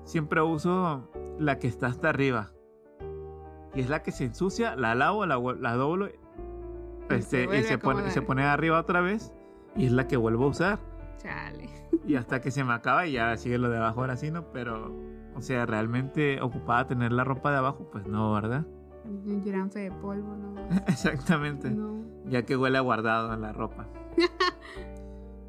[0.03, 2.51] siempre uso la que está hasta arriba.
[3.73, 6.07] Y es la que se ensucia, la lavo, la, la doblo
[7.09, 9.33] este, y, se pone, se pone arriba otra vez.
[9.75, 10.79] Y es la que vuelvo a usar.
[11.17, 11.69] Chale.
[12.05, 14.51] Y hasta que se me acaba y ya sigue lo de abajo ahora sí, ¿no?
[14.51, 14.95] Pero,
[15.35, 18.65] o sea, realmente ocupada tener la ropa de abajo, pues no, ¿verdad?
[19.05, 20.55] Un de polvo, ¿no?
[20.87, 21.75] Exactamente.
[22.25, 23.87] Ya que huele a guardado en la ropa.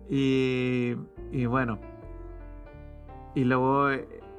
[0.08, 0.96] y,
[1.32, 1.78] y bueno.
[3.34, 3.90] Y luego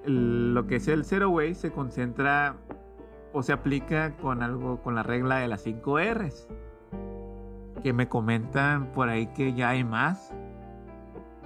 [0.05, 2.55] lo que es el Zero Way se concentra
[3.33, 6.47] o se aplica con algo, con la regla de las 5 R's.
[7.83, 10.33] Que me comentan por ahí que ya hay más.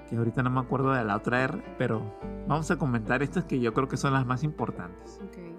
[0.10, 2.02] Que ahorita no me acuerdo de la otra R, pero
[2.48, 5.20] vamos a comentar estas que yo creo que son las más importantes.
[5.30, 5.56] Okay.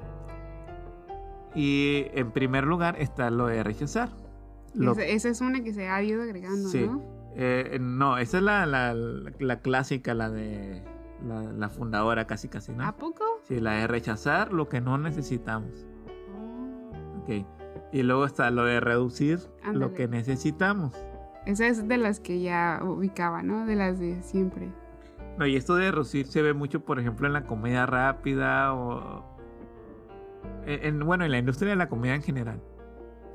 [1.55, 4.11] Y en primer lugar está lo de rechazar.
[5.07, 7.22] esa es una que se ha ido agregando, ¿no?
[7.35, 10.85] Eh, no, esa es la, la, la, clásica, la de
[11.25, 12.85] la, fundadora casi casi, ¿no?
[12.85, 13.25] ¿A poco?
[13.43, 15.87] Sí, la de rechazar lo que no necesitamos.
[16.37, 17.23] Oh.
[17.23, 17.47] Ok.
[17.93, 19.41] Y luego está lo de reducir
[19.73, 20.95] lo que necesitamos.
[21.47, 23.67] Esa es de las que ya ubicaba, ¿no?
[23.67, 24.71] De las de siempre.
[25.39, 29.25] No, y esto de reducir se ve mucho, por ejemplo, en la comida rápida o,
[30.67, 32.61] en, bueno, en la industria de la comida en general,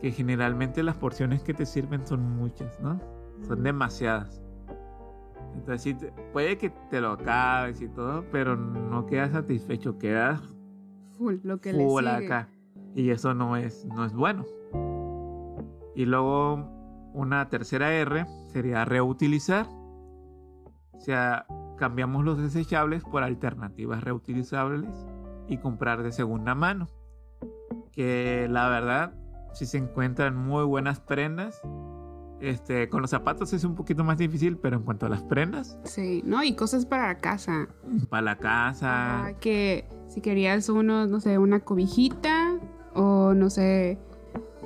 [0.02, 3.00] que generalmente las porciones que te sirven son muchas, ¿no?
[3.44, 4.42] Son demasiadas.
[5.56, 5.96] Entonces,
[6.34, 10.42] puede que te lo acabes y todo, pero no quedas satisfecho, quedas
[11.18, 12.10] full, lo que le sigue.
[12.10, 12.50] acá.
[12.96, 14.46] Y eso no es, no es bueno.
[15.96, 19.68] Y luego una tercera R sería reutilizar.
[20.94, 21.46] O sea,
[21.78, 25.08] cambiamos los desechables por alternativas reutilizables
[25.48, 26.88] y comprar de segunda mano
[27.98, 29.14] que la verdad
[29.54, 31.60] si se encuentran muy buenas prendas.
[32.40, 35.78] Este, con los zapatos es un poquito más difícil, pero en cuanto a las prendas.
[35.86, 37.68] Sí, no, y cosas para la casa.
[38.10, 39.34] Para la casa.
[39.40, 42.60] que si querías uno, no sé, una cobijita
[42.94, 44.00] o no sé,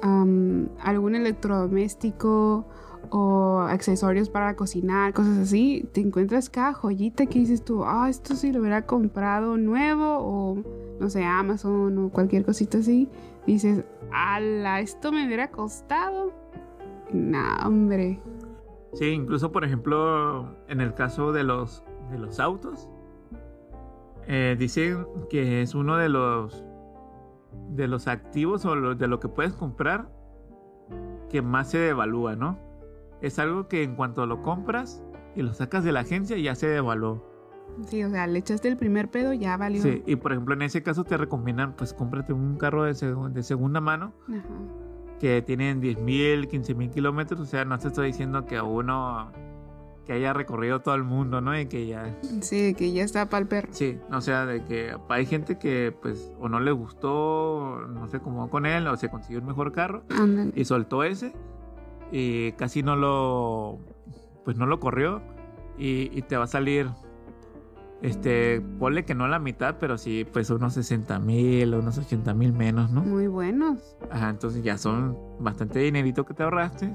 [0.01, 2.67] algún electrodoméstico
[3.09, 8.35] o accesorios para cocinar, cosas así, te encuentras cada joyita que dices tú, ah, esto
[8.35, 10.57] sí lo hubiera comprado nuevo o
[10.99, 13.09] no sé, Amazon o cualquier cosita así.
[13.45, 16.40] Dices, ala, esto me hubiera costado.
[17.13, 18.21] Nah, hombre.
[18.93, 22.89] Sí, incluso por ejemplo, en el caso de los, de los autos,
[24.27, 26.63] eh, dicen que es uno de los
[27.69, 30.09] de los activos o de lo que puedes comprar
[31.29, 32.57] que más se devalúa, ¿no?
[33.21, 35.03] es algo que en cuanto lo compras
[35.35, 37.29] y lo sacas de la agencia ya se devaluó.
[37.85, 39.81] Sí, o sea, le echaste el primer pedo, ya valió.
[39.81, 43.43] Sí, y por ejemplo en ese caso te recomiendan pues cómprate un carro de, de
[43.43, 44.13] segunda mano
[45.21, 49.31] que tienen 10 mil, 15 mil kilómetros, o sea, no te estoy diciendo que uno
[50.03, 51.57] que haya recorrido todo el mundo, ¿no?
[51.57, 52.17] Y que ya...
[52.41, 53.67] Sí, que ya está para el perro.
[53.71, 58.19] Sí, o sea, de que hay gente que pues o no le gustó, no sé
[58.19, 60.03] cómo con él, o se consiguió un mejor carro
[60.55, 61.33] y soltó ese
[62.11, 63.77] y casi no lo,
[64.43, 65.21] pues no lo corrió
[65.77, 66.87] y, te va a salir,
[68.01, 72.53] este, ponle que no la mitad, pero sí, pues unos 60 mil, unos 80 mil
[72.53, 73.01] menos, ¿no?
[73.01, 73.95] Muy buenos.
[74.09, 76.91] Ajá, entonces ya son bastante dinerito que te ahorraste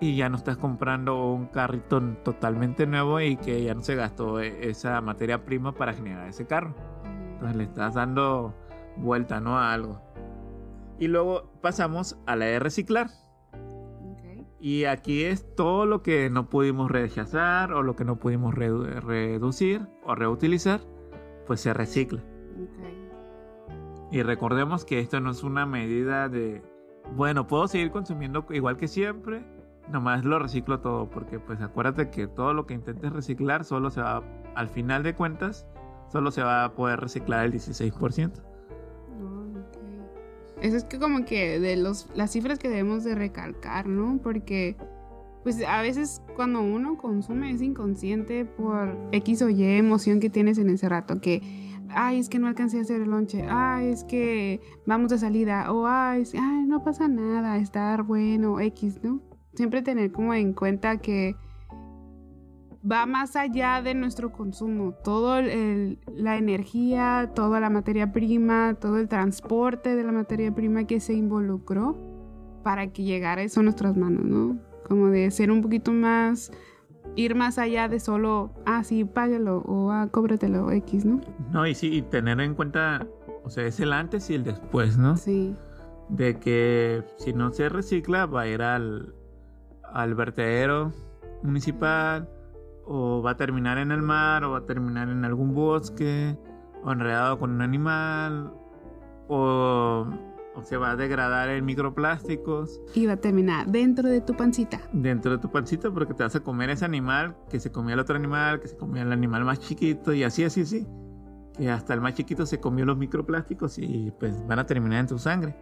[0.00, 4.40] y ya no estás comprando un carrito totalmente nuevo y que ya no se gastó
[4.40, 6.74] e, esa materia prima para generar ese carro.
[7.32, 8.54] Entonces le estás dando
[8.96, 9.58] vuelta, ¿no?
[9.58, 10.00] A algo.
[10.98, 13.08] Y luego pasamos a la de reciclar.
[14.60, 19.86] Y aquí es todo lo que no pudimos rechazar o lo que no pudimos reducir
[20.04, 20.80] o reutilizar,
[21.46, 22.22] pues se recicla.
[24.10, 26.62] Y recordemos que esto no es una medida de,
[27.14, 29.44] bueno, puedo seguir consumiendo igual que siempre,
[29.92, 34.00] nomás lo reciclo todo, porque pues acuérdate que todo lo que intentes reciclar solo se
[34.00, 34.22] va,
[34.54, 35.66] al final de cuentas,
[36.10, 38.47] solo se va a poder reciclar el 16%.
[40.60, 44.18] Eso es que como que de los, las cifras que debemos de recalcar, ¿no?
[44.22, 44.76] Porque
[45.42, 50.58] pues a veces cuando uno consume es inconsciente por X o Y emoción que tienes
[50.58, 51.40] en ese rato, que,
[51.90, 55.72] ay, es que no alcancé a hacer el lonche, ay, es que vamos de salida,
[55.72, 59.22] o ay, ay, no pasa nada, estar bueno, X, ¿no?
[59.54, 61.36] Siempre tener como en cuenta que
[62.90, 64.92] va más allá de nuestro consumo.
[65.04, 71.00] Todo la energía, toda la materia prima, todo el transporte de la materia prima que
[71.00, 71.96] se involucró
[72.62, 74.58] para que llegara eso a nuestras manos, ¿no?
[74.86, 76.50] Como de ser un poquito más,
[77.16, 81.20] ir más allá de solo, ah, sí, págalo o ah, cóbratelo X, ¿no?
[81.52, 83.06] No, y sí, y tener en cuenta,
[83.44, 85.16] o sea, es el antes y el después, ¿no?
[85.16, 85.54] Sí.
[86.08, 89.14] de que si no se recicla va a ir al,
[89.82, 90.92] al vertedero
[91.42, 92.28] municipal
[92.88, 96.38] o va a terminar en el mar o va a terminar en algún bosque
[96.82, 98.52] o enredado con un animal
[99.28, 100.06] o,
[100.54, 104.80] o se va a degradar en microplásticos Y va a terminar dentro de tu pancita.
[104.92, 108.00] dentro de tu pancita porque te vas a comer ese animal que se comía el
[108.00, 110.86] otro animal, que se comía el animal más chiquito y así, así, así.
[111.58, 115.06] Que hasta el más chiquito se comió los microplásticos y pues van a terminar en
[115.08, 115.54] tu sangre.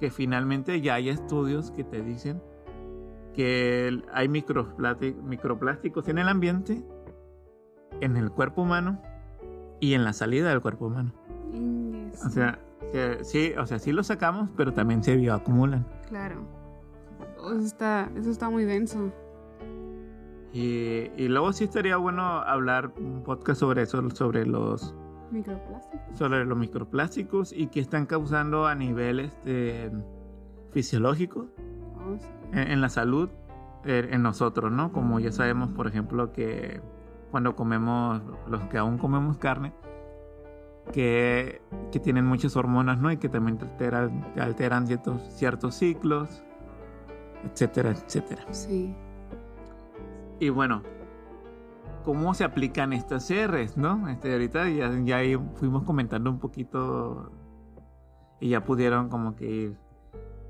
[0.00, 2.42] Que finalmente ya hay estudios que te dicen
[3.34, 6.82] que hay microplásticos en el ambiente,
[8.00, 9.00] en el cuerpo humano
[9.80, 11.12] y en la salida del cuerpo humano.
[12.24, 12.58] O sea,
[13.22, 15.86] sí, o sea, sí lo sacamos, pero también se bioacumulan.
[16.08, 16.42] Claro.
[17.38, 19.10] Eso está, eso está muy denso.
[20.52, 24.94] Y, y luego sí estaría bueno hablar un podcast sobre eso, sobre los,
[25.30, 26.18] Microplásticos.
[26.18, 29.90] sobre los microplásticos y qué están causando a nivel este,
[30.70, 31.71] fisiológico Oh, sí.
[32.52, 33.30] En, en la salud
[33.84, 34.92] eh, en nosotros, ¿no?
[34.92, 36.80] Como ya sabemos, por ejemplo, que
[37.30, 39.72] cuando comemos, los que aún comemos carne,
[40.92, 43.10] que, que tienen muchas hormonas, ¿no?
[43.10, 46.44] Y que también te alteran, te alteran ciertos, ciertos ciclos,
[47.44, 48.44] etcétera, etcétera.
[48.52, 48.94] Sí.
[50.38, 50.82] Y bueno,
[52.04, 54.08] ¿cómo se aplican estas R's, no?
[54.08, 57.32] Este, ahorita ya, ya ahí fuimos comentando un poquito
[58.40, 59.76] y ya pudieron como que ir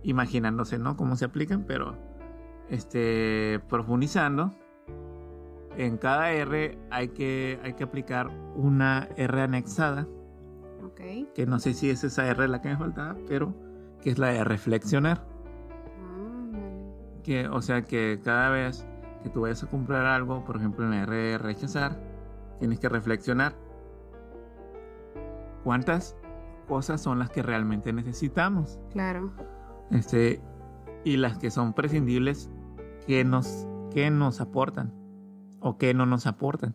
[0.03, 0.97] imaginándose, ¿no?
[0.97, 1.97] Cómo se aplican, pero
[2.69, 4.53] este, profundizando,
[5.77, 10.07] en cada R hay que, hay que aplicar una R anexada,
[10.85, 11.01] Ok.
[11.35, 13.55] que no sé si es esa R la que me faltaba, pero
[14.03, 15.25] que es la de reflexionar.
[16.01, 16.51] Ah.
[17.23, 18.87] Que, o sea que cada vez
[19.23, 21.99] que tú vayas a comprar algo, por ejemplo en la R de rechazar,
[22.59, 23.55] tienes que reflexionar
[25.65, 26.17] cuántas
[26.69, 28.79] cosas son las que realmente necesitamos.
[28.91, 29.33] Claro.
[29.93, 30.41] Este,
[31.05, 32.51] y las que son prescindibles,
[33.07, 34.93] que nos, que nos aportan
[35.61, 36.75] o que no nos aportan.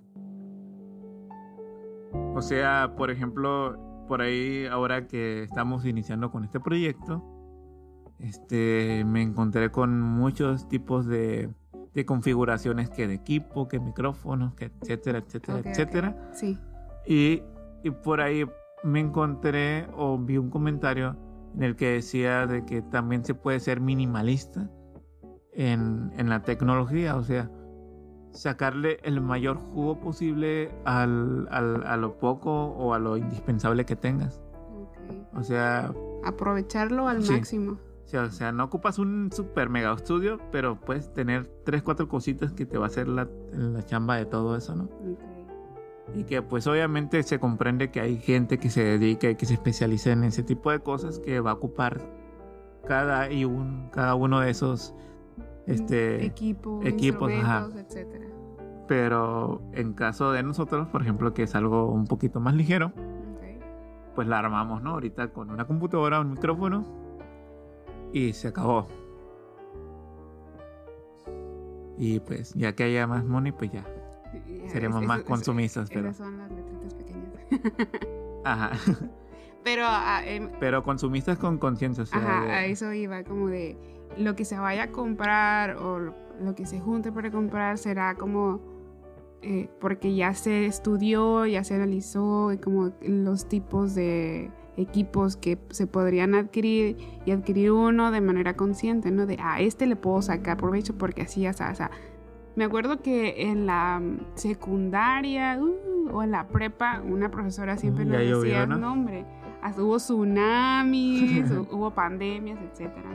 [2.35, 3.77] O sea, por ejemplo,
[4.07, 7.23] por ahí ahora que estamos iniciando con este proyecto,
[8.19, 11.49] este, me encontré con muchos tipos de,
[11.93, 16.31] de configuraciones que de equipo, que micrófonos, que etcétera, etcétera, etcétera.
[16.33, 16.57] Sí.
[17.05, 17.41] Y,
[17.83, 18.45] y por ahí
[18.83, 21.15] me encontré o vi un comentario
[21.55, 24.69] en el que decía de que también se puede ser minimalista
[25.53, 27.49] en, en la tecnología, o sea,
[28.31, 33.95] sacarle el mayor jugo posible al, al- a lo poco o a lo indispensable que
[33.95, 34.39] tengas.
[34.79, 35.37] Ok.
[35.37, 35.91] O sea,
[36.23, 37.31] Aprovecharlo al Sí.
[37.33, 37.71] máximo.
[37.73, 42.07] o sea, o sea, no ocupas un super mega estudio, pero puedes tener tres, cuatro
[42.07, 44.83] cositas que te va a hacer la, la chamba de todo eso, ¿no?
[44.85, 45.19] Ok.
[46.15, 49.53] Y que pues obviamente se comprende que hay gente que se dedica y que se
[49.53, 52.01] especializa en ese tipo de cosas que va a ocupar
[52.87, 54.95] cada y un cada uno de esos
[55.67, 57.69] este equipos, equipos, ajá.
[57.75, 58.25] etcétera.
[58.87, 62.93] pero en caso de nosotros por ejemplo que es algo un poquito más ligero
[64.15, 66.85] pues la armamos no ahorita con una computadora un micrófono
[68.13, 68.87] y se acabó
[71.97, 73.85] y pues ya que haya más money pues ya
[74.33, 77.31] Ya, Seremos es- más consumistas, pero- Esas son las letritas pequeñas.
[78.43, 78.71] ajá
[79.63, 83.47] Pero ah, em, pero consumistas con conciencia o sea, Ajá, de- a eso iba, como
[83.49, 83.77] de
[84.17, 88.61] lo que se vaya a comprar o lo, que se junte para comprar será como
[89.41, 95.57] eh, porque ya se estudió, ya se analizó y como los tipos de equipos que
[95.69, 99.25] se podrían adquirir y adquirir uno de manera consciente, ¿no?
[99.25, 101.91] De a este le puedo sacar provecho porque así ya o sea,
[102.57, 104.01] me acuerdo que en la
[104.33, 108.77] secundaria uh, o en la prepa una profesora siempre Mm, nos llovió, decía, ¿no?
[108.77, 109.25] no hombre,
[109.61, 113.09] hasta hubo tsunamis, hu- hubo pandemias, etcétera.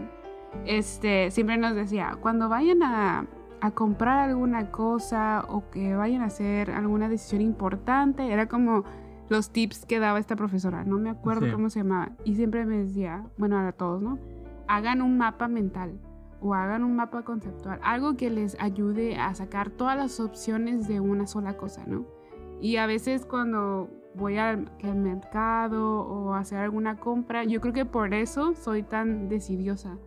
[0.65, 3.27] Este, siempre nos decía, cuando vayan a,
[3.61, 8.85] a comprar alguna cosa o que vayan a hacer alguna decisión importante, era como
[9.29, 11.53] los tips que daba esta profesora, no me acuerdo Sí.
[11.53, 14.19] cómo se llamaba, y siempre me decía, bueno, a todos, ¿no?
[14.69, 15.99] Hagan un mapa mental
[16.43, 21.01] o hagan un mapa conceptual, algo que les ayude a sacar todas las opciones de
[21.01, 22.05] una sola cosa, ¿no?
[22.61, 27.85] Y a veces cuando voy al, mercado o a hacer alguna compra, yo creo que
[27.85, 29.99] por eso soy tan decidiosa,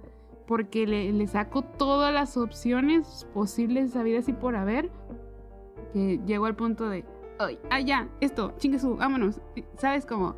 [0.45, 4.91] porque le, saco todas las opciones posibles, habidas y por haber,
[5.93, 7.05] que llego al punto de,
[7.39, 9.41] ay, ah, ya, esto, chingue su, vámonos,
[9.77, 10.35] ¿sabes cómo?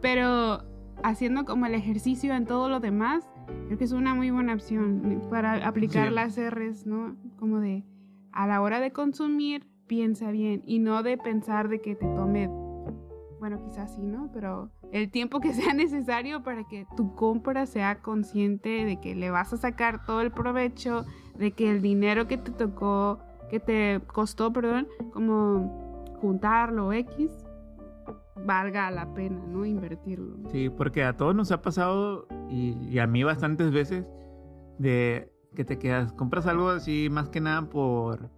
[0.00, 0.62] Pero
[1.02, 3.28] haciendo como el ejercicio en todo lo demás,
[3.66, 6.14] creo que es una muy buena opción para aplicar Sí.
[6.14, 7.16] las R's, ¿no?
[7.38, 7.84] Como de,
[8.32, 12.48] a la hora de consumir, piensa bien y no de pensar de que te tome,
[13.38, 14.30] bueno, quizás sí, ¿no?
[14.32, 19.30] Pero el tiempo que sea necesario para que tu compra sea consciente de que le
[19.30, 21.04] vas a sacar todo el provecho,
[21.38, 27.30] de que el dinero que te tocó, que te costó, perdón, como juntarlo X,
[28.44, 29.64] valga la pena, ¿no?
[29.64, 30.36] Invertirlo.
[30.50, 34.04] Sí, porque a todos nos ha pasado, y, y a mí bastantes veces,
[34.78, 38.30] de que te quedas, compras algo así más que nada por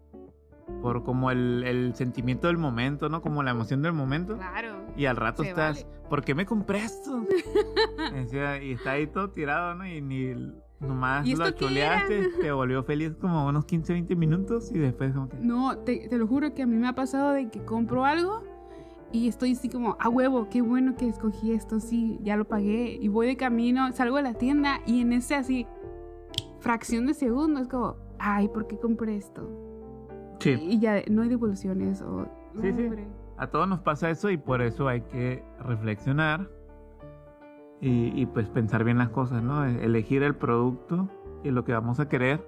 [0.82, 3.22] por como el, el, sentimiento del momento, ¿no?
[3.22, 4.36] Como la emoción del momento.
[4.36, 4.76] Claro.
[4.96, 7.24] Y al rato estás, ¿por qué me compré esto?
[8.62, 9.86] y está ahí todo tirado, ¿no?
[9.86, 10.34] Y ni
[10.80, 15.36] nomás lo chuleaste, te volvió feliz como unos 15, 20 minutos y después como que...
[15.38, 18.44] No, te, te, lo juro que a mí me ha pasado de que compro algo
[19.12, 22.98] y estoy así como, a huevo, qué bueno que escogí esto, sí, ya lo pagué.
[23.00, 25.66] Y voy de camino, salgo de la tienda y en ese así,
[26.60, 29.48] fracción de segundo, es como, ay, ¿por qué compré esto?
[30.40, 30.58] Sí.
[30.60, 32.26] Y ya no hay devoluciones o...
[32.60, 32.90] Sí, sí.
[33.38, 36.50] A todos nos pasa eso y por eso hay que reflexionar
[37.80, 39.64] y, y, pues pensar bien las cosas, ¿no?
[39.64, 41.08] Elegir el producto
[41.44, 42.44] y lo que vamos a querer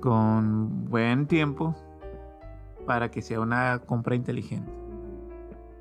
[0.00, 1.74] con buen tiempo
[2.86, 4.83] para que sea una compra inteligente.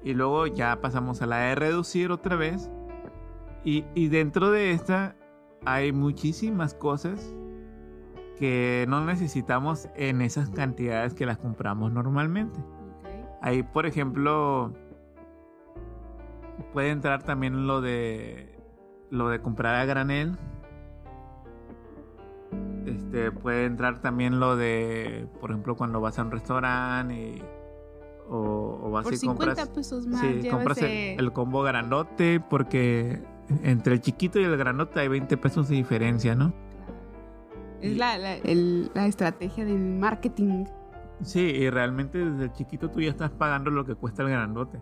[0.04, 2.70] Y luego ya pasamos a la de reducir otra vez.
[3.64, 5.16] Y, y dentro de esta
[5.66, 7.36] hay muchísimas cosas
[8.38, 12.60] que no necesitamos en esas cantidades que las compramos normalmente.
[13.00, 13.26] Okay.
[13.42, 14.74] Ahí, por ejemplo,
[16.74, 18.54] puede entrar también lo de
[19.10, 20.38] lo de comprar a granel.
[22.86, 27.44] Este puede entrar también lo de, por ejemplo, cuando vas a un restaurante y,
[28.34, 30.22] o, o, vas Por y 50 compras, pesos más.
[30.22, 33.22] sí, compras el combo grandote porque
[33.64, 36.54] entre el chiquito y el grandote hay 20 pesos de diferencia, ¿no?
[37.82, 40.66] Es la, la, el- la estrategia del marketing.
[41.22, 44.80] Sí, y realmente desde el chiquito tú ya estás pagando lo que cuesta el grandote.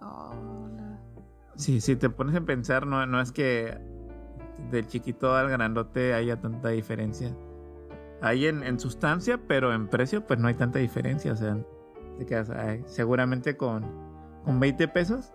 [0.00, 0.34] Oh,
[0.76, 0.98] no.
[1.56, 3.76] Sí, si te pones a pensar, no, no es que
[4.70, 7.34] del chiquito al grandote haya tanta diferencia.
[8.22, 11.32] Hay en, en sustancia, pero en precio pues no hay tanta diferencia.
[11.32, 11.56] O sea,
[12.18, 13.84] te quedas, ay, seguramente con,
[14.44, 15.32] con 20 pesos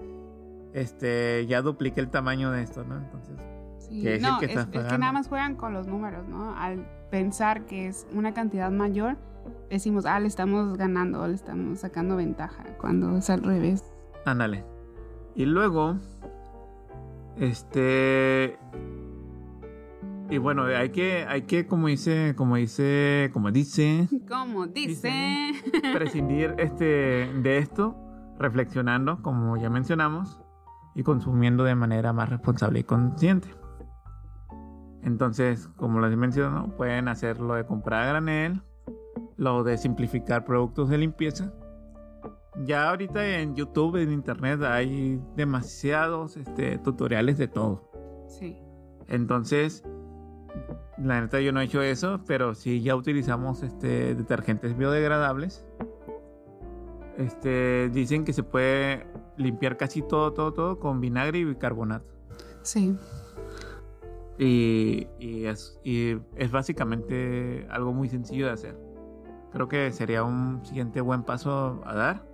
[0.73, 2.97] este, ya dupliqué el tamaño de esto, ¿no?
[2.97, 3.35] Entonces,
[3.81, 4.01] Sí.
[4.01, 6.55] Que es el que es, estás es que nada más juegan con los números, ¿no?
[6.55, 9.17] Al pensar que es una cantidad mayor,
[9.69, 13.83] decimos, ah, le estamos ganando, le estamos sacando ventaja, cuando es al revés.
[14.25, 14.63] ándale.
[15.35, 15.97] Y luego,
[17.37, 18.57] este...
[20.31, 25.51] Y bueno, hay que, hay que, como dice, como dice, como dice, Como dice.
[25.93, 27.97] prescindir este, de esto,
[28.39, 30.39] reflexionando, como ya mencionamos,
[30.95, 33.49] y consumiendo de manera más responsable y consciente.
[35.03, 38.61] Entonces, como les menciono, pueden hacer lo de comprar a granel,
[39.35, 41.53] lo de simplificar productos de limpieza.
[42.63, 47.91] Ya ahorita en YouTube, en Internet, hay demasiados este, tutoriales de todo.
[48.29, 48.57] Sí.
[49.09, 49.83] Entonces,
[50.97, 55.65] la neta yo no he hecho eso, pero sí ya utilizamos este detergentes biodegradables.
[57.17, 59.05] Este dicen que se puede
[59.37, 62.05] limpiar casi todo, todo, todo con vinagre y bicarbonato.
[62.61, 62.95] Sí.
[64.37, 68.77] Y, y es, y es básicamente algo muy sencillo de hacer.
[69.51, 72.30] Creo que sería un siguiente buen paso a dar.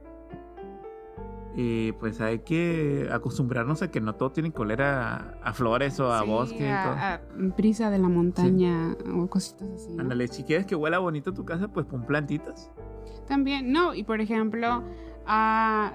[1.59, 5.99] Y pues hay que acostumbrarnos a que no todo tiene que oler a, a flores
[5.99, 9.95] o a Sí, bosque a, a brisa de la montaña o cositas así.
[9.95, 10.03] ¿no?
[10.03, 12.69] Ándale, si quieres que huela bonito tu casa, pues pon plantitas.
[13.27, 14.83] También, no, y por ejemplo,
[15.25, 15.93] ah,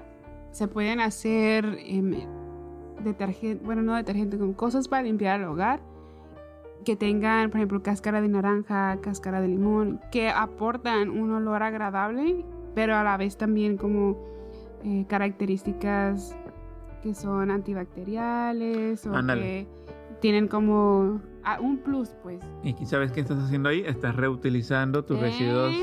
[0.51, 1.77] se pueden hacer
[3.01, 5.79] detergente, bueno, no detergente, con cosas para limpiar el hogar
[6.83, 12.43] que tengan, por ejemplo, cáscara de naranja, cáscara de limón, que aportan un olor agradable,
[12.75, 14.32] pero a la vez también como
[14.83, 16.35] eh, características
[17.01, 19.67] que son antibacteriales o que
[20.21, 22.41] tienen como ah, un plus, pues.
[22.63, 25.21] Y sabes qué estás haciendo ahí, estás reutilizando tus ¿Eh?
[25.21, 25.73] residuos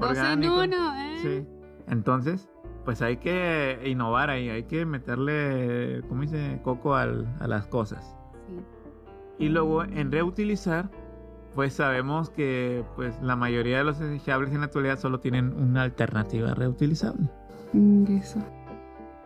[0.00, 0.64] Dos en orgánicos.
[0.66, 1.18] uno, ¿eh?
[1.22, 1.46] Sí.
[1.88, 2.48] Entonces,
[2.84, 6.60] pues hay que innovar ahí, hay que meterle, ¿cómo dice?
[6.64, 8.16] Coco al- a las cosas.
[8.48, 9.44] Sí.
[9.44, 10.90] Y luego en reutilizar,
[11.54, 15.82] pues sabemos que pues la mayoría de los desechables en la actualidad solo tienen una
[15.82, 17.28] alternativa reutilizable.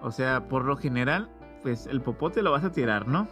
[0.03, 1.31] O sea, por lo general,
[1.63, 3.27] pues el popote lo vas a tirar, ¿no?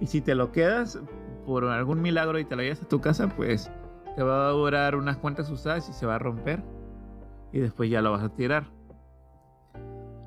[0.00, 1.00] Y si te lo quedas
[1.44, 3.70] por algún milagro y te lo llevas a tu casa, pues
[4.14, 6.62] te va a durar unas cuantas usadas y se va a romper.
[7.52, 8.64] Y después ya lo vas a tirar.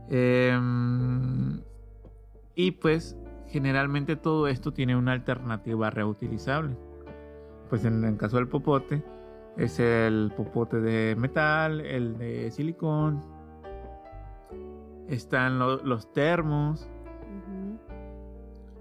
[0.09, 1.61] Em,
[2.55, 3.15] y pues
[3.47, 6.75] generalmente todo esto tiene una alternativa reutilizable.
[7.69, 9.03] Pues en el caso del popote,
[9.55, 13.21] es el popote de metal, el de silicón,
[15.07, 16.89] están lo- los termos,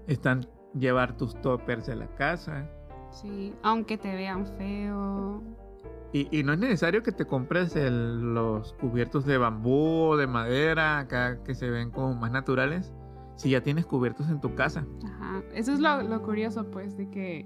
[0.07, 2.69] están llevar tus toppers de la casa.
[3.11, 5.41] Sí, aunque te vean feo.
[6.13, 10.27] Y, y no es necesario que te compres el- los cubiertos de bambú o de
[10.27, 12.93] madera, acá que se ven como más naturales,
[13.35, 14.85] si ya tienes cubiertos en tu casa.
[15.05, 15.41] Ajá.
[15.53, 17.45] Eso es lo, lo curioso, pues, de que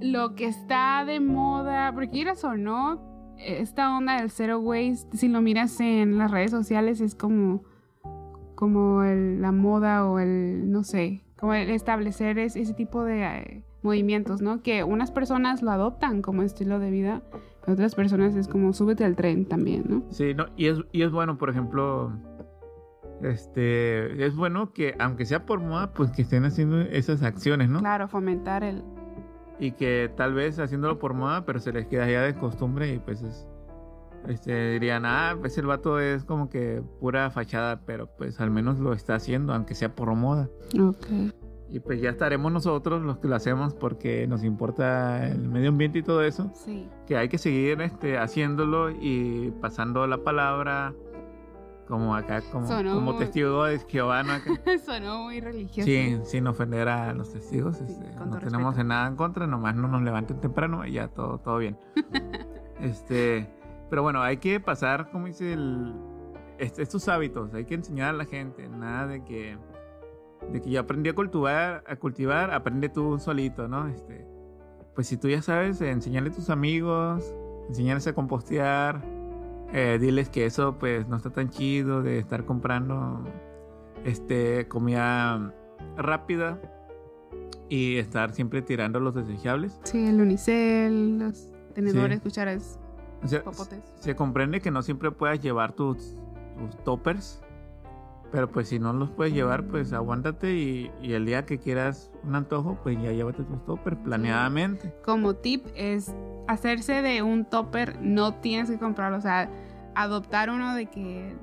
[0.00, 3.00] lo que está de moda, porque quieras o no,
[3.44, 7.62] esta onda del zero waste, si lo miras en las redes sociales, es como,
[8.54, 13.22] como el- la moda o el, no sé, como el establecer es- ese tipo de
[13.24, 14.62] eh, movimientos, ¿no?
[14.62, 17.22] Que unas personas lo adoptan como estilo de vida,
[17.60, 20.02] pero otras personas es como súbete al tren también, ¿no?
[20.10, 22.12] Sí, no, y es, y es bueno, por ejemplo,
[23.22, 27.80] este, es bueno que, aunque sea por moda, pues que estén haciendo esas acciones, ¿no?
[27.80, 28.82] Claro, fomentar el...
[29.58, 32.98] Y que tal vez haciéndolo por moda, pero se les queda ya de costumbre y
[32.98, 33.46] pues es,
[34.28, 38.78] este, dirían, ah, pues el vato es como que pura fachada, pero pues al menos
[38.78, 40.48] lo está haciendo, aunque sea por moda.
[40.80, 41.06] Ok.
[41.72, 46.00] Y pues ya estaremos nosotros los que lo hacemos porque nos importa el medio ambiente
[46.00, 46.50] y todo eso.
[46.54, 46.86] Sí.
[47.06, 50.92] Que hay que seguir este, haciéndolo y pasando la palabra
[51.88, 54.32] como acá, como, Sonó como muy- testigo de Jehová, ¿no?
[54.86, 55.84] Sonó muy religioso.
[55.86, 57.76] Sí, sin ofender a los testigos.
[57.76, 58.84] Sí, este, no tenemos respeto.
[58.88, 61.76] nada en contra, nomás no nos levanten temprano y ya todo, todo bien.
[62.80, 63.48] este,
[63.90, 65.94] pero bueno, hay que pasar, como dice el,
[66.58, 69.58] est- estos hábitos, hay que enseñar a la gente, nada de que,
[70.50, 73.88] de que yo aprendí a cultivar, a cultivar, aprende tú solito, ¿no?
[73.88, 74.26] Este,
[74.94, 77.34] pues si tú ya sabes, enseñarle a tus amigos,
[77.68, 79.02] enseñarles a compostear,
[79.72, 83.24] eh, diles que eso pues no está tan chido de estar comprando
[84.04, 85.52] este comida
[85.96, 86.60] rápida
[87.68, 89.80] y estar siempre tirando los desechables.
[89.84, 92.22] Sí, el unicel, los tenedores, Sí.
[92.22, 92.78] cucharas,
[93.22, 93.80] O sea, popotes.
[94.00, 96.16] se comprende que no siempre puedas llevar tus,
[96.58, 97.42] tus toppers,
[98.30, 102.10] pero pues si no los puedes llevar, pues aguántate y, y el día que quieras
[102.24, 104.92] un antojo, pues ya llévate tus toppers planeadamente.
[105.04, 106.14] Como tip es
[106.48, 109.48] hacerse de un topper, no tienes que comprarlo, o sea,
[109.94, 111.34] adoptar uno de que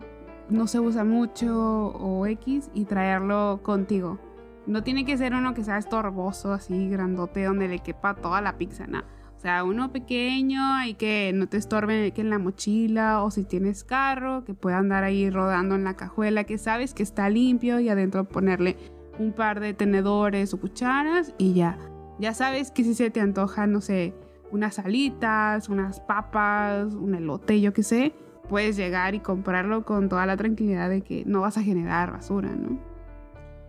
[0.49, 4.19] no se usa mucho o X y traerlo contigo.
[4.65, 8.57] No tiene que ser uno que sea estorboso, así grandote, donde le quepa toda la
[8.57, 8.99] pizza, no.
[8.99, 13.45] O sea, uno pequeño y que no te estorbe que en la mochila o si
[13.45, 17.79] tienes carro, que pueda andar ahí rodando en la cajuela, que sabes que está limpio
[17.79, 18.75] y adentro ponerle
[19.17, 21.77] un par de tenedores o cucharas y ya.
[22.19, 24.13] Ya sabes que si se te antoja, no sé,
[24.51, 28.13] unas alitas, unas papas, un elote, yo qué sé,
[28.49, 32.49] puedes llegar y comprarlo con toda la tranquilidad de que no vas a generar basura,
[32.49, 32.77] ¿no?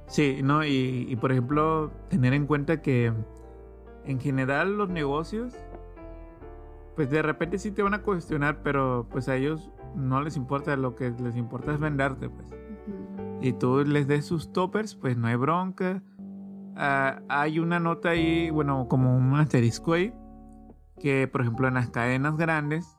[0.07, 3.12] Sí, no, y, y, por ejemplo, tener en cuenta que
[4.05, 5.55] en general los negocios,
[6.97, 10.76] pues de repente sí te van a cuestionar, pero pues a ellos no les importa,
[10.76, 12.49] lo que les importa es venderte, pues.
[13.41, 16.03] Y tú les des sus toppers, pues no hay bronca.
[16.76, 20.12] Ah, hay una nota ahí, bueno, como un asterisco ahí,
[20.99, 22.97] que por ejemplo en las cadenas grandes,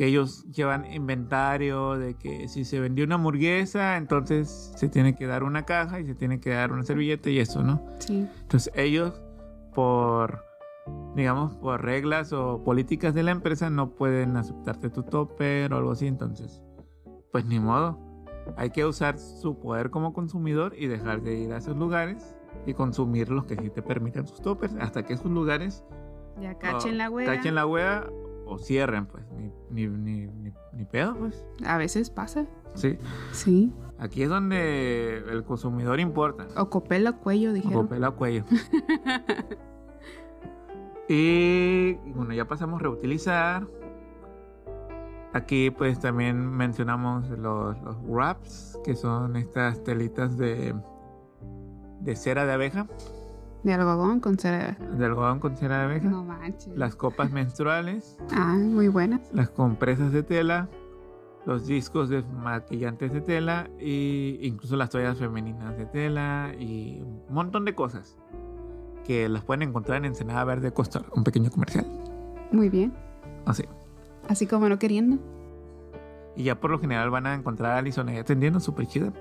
[0.00, 5.26] que ellos llevan inventario de que si se vendió una hamburguesa, entonces se tiene que
[5.26, 7.84] dar una caja y se tiene que dar una servilleta y eso, ¿no?
[7.98, 8.26] Sí.
[8.40, 9.20] Entonces ellos,
[9.74, 10.42] por,
[11.14, 15.90] digamos, por reglas o políticas de la empresa, no pueden aceptarte tu topper o algo
[15.90, 16.62] así, entonces,
[17.30, 17.98] pues ni modo.
[18.56, 22.34] Hay que usar su poder como consumidor y dejar de ir a esos lugares
[22.64, 25.84] y consumir los que sí te permiten sus toppers hasta que esos lugares
[26.40, 27.26] Ya cachen o la wea.
[27.26, 28.06] cachen la wea
[28.50, 31.44] o cierren, pues, ni, ni, ni, ni, ni pedo, pues.
[31.64, 32.46] A veces pasa.
[32.74, 32.98] Sí,
[33.32, 33.72] Sí.
[33.98, 36.46] aquí es donde el consumidor importa.
[36.56, 37.86] O copela cuello, O dijeron.
[37.86, 38.44] papel a cuello.
[41.08, 43.66] y bueno, ya pasamos a reutilizar.
[45.32, 50.74] Aquí pues también mencionamos los, los wraps, que son estas telitas de,
[52.00, 52.88] de cera de abeja,
[53.62, 54.76] De algodón con cera.
[54.96, 56.08] de algodón con cera de abeja.
[56.08, 56.74] No manches.
[56.76, 59.20] Las copas menstruales, Ah, muy buenas.
[59.34, 60.68] las compresas de tela,
[61.44, 67.34] los discos de maquillantes de tela e incluso las toallas femeninas de tela y un
[67.34, 68.16] montón de cosas
[69.04, 71.86] que las pueden encontrar en Ensenada Verde Costa, un pequeño comercial.
[72.52, 72.92] Muy bien.
[73.46, 73.64] Así.
[74.28, 75.18] Así como no queriendo.
[76.36, 79.12] Y ya por lo general van a encontrar a Alison ahí atendiendo, súper chida.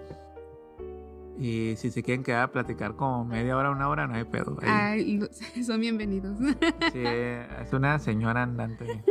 [1.40, 4.58] Y si se quieren quedar a platicar como media hora, una hora, no hay pedo.
[4.62, 5.22] Ahí,
[5.56, 6.38] Ay, son bienvenidos.
[6.92, 9.02] sí, es una señora andante.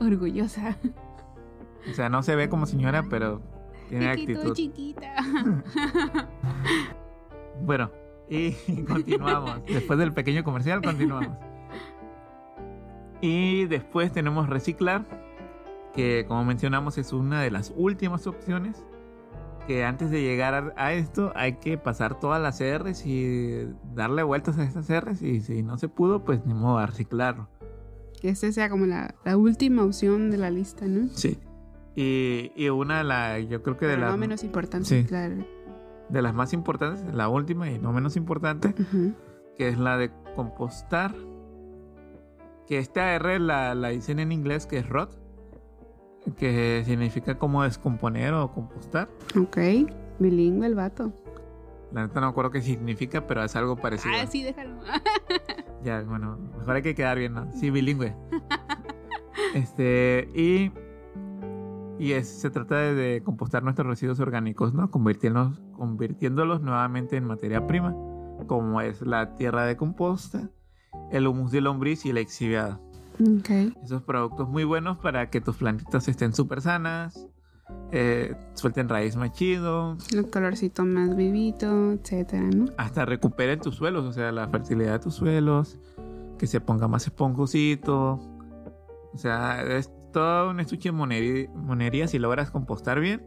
[0.00, 0.78] Orgullosa.
[1.90, 3.42] O sea, no se ve como señora, pero
[3.90, 4.54] tiene estoy actitud.
[4.54, 5.14] chiquita.
[7.62, 7.88] Bueno,
[8.28, 8.50] y
[8.82, 9.64] continuamos.
[9.66, 11.36] Después del pequeño comercial, continuamos.
[13.20, 15.04] Y después tenemos reciclar.
[15.94, 18.84] que como mencionamos es una de las últimas opciones
[19.66, 24.58] que antes de llegar a, esto hay que pasar todas las R's y darle vueltas
[24.58, 27.48] a estas R's y si no se pudo pues ni modo a reciclarlo.
[28.20, 31.08] Que esa sea como la, la última opción de la lista, ¿no?
[31.08, 31.38] Sí.
[31.96, 35.04] Y, y una de las, yo creo que de las no menos importante, Sí.
[35.04, 35.36] claro.
[36.08, 38.74] de las más importantes, la última y no menos importante,
[39.56, 41.14] que es la de compostar.
[42.66, 45.18] Que esta R la, la dicen en inglés que es rot,
[46.36, 49.08] que significa como descomponer o compostar.
[49.40, 49.58] Ok,
[50.18, 51.12] bilingüe el vato.
[51.92, 54.14] La neta no me acuerdo qué significa, pero es algo parecido.
[54.20, 54.76] Ah, sí, déjalo.
[55.84, 57.52] Ya, bueno, mejor hay que quedar bien, ¿no?
[57.52, 58.16] Sí, bilingüe.
[59.54, 60.72] este, y.
[61.98, 64.90] Y es- se trata de, de compostar nuestros residuos orgánicos, ¿no?
[64.90, 67.94] Convirtiéndolos, convirtiéndolos nuevamente en materia prima,
[68.46, 70.50] como es la tierra de composta,
[71.12, 72.80] el humus de lombriz y la exhibiada.
[73.82, 77.28] Esos productos muy buenos para que tus plantitas estén súper sanas,
[77.92, 82.66] eh, suelten raíz más chido, El colorcito más vivito, etcétera, ¿no?
[82.76, 85.78] hasta recuperen tus suelos, o sea, la fertilidad de tus suelos,
[86.38, 88.20] que se ponga más esponjosito.
[89.12, 92.08] O sea, es todo un estuche de moneri- monería.
[92.08, 93.22] Si logras compostar bien,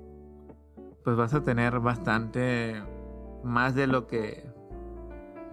[1.06, 2.76] pues vas a tener bastante
[3.46, 4.46] más de lo que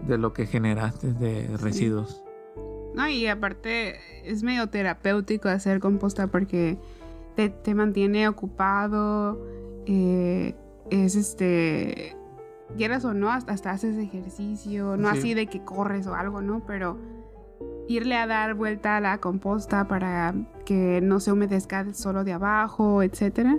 [0.09, 2.24] de lo que generaste de residuos.
[2.95, 6.79] No, y aparte es medio terapéutico hacer composta porque
[7.35, 9.45] te, te mantiene ocupado,
[9.87, 10.55] eh,
[10.91, 12.17] es este,
[12.77, 15.19] quieras o no, hasta, hasta haces ejercicio, no Sí.
[15.19, 16.63] así de que corres o algo, ¿no?
[16.67, 16.99] Pero
[17.89, 20.35] irle a dar vuelta a la composta para
[20.65, 23.59] que no se humedezca solo de abajo, etcétera.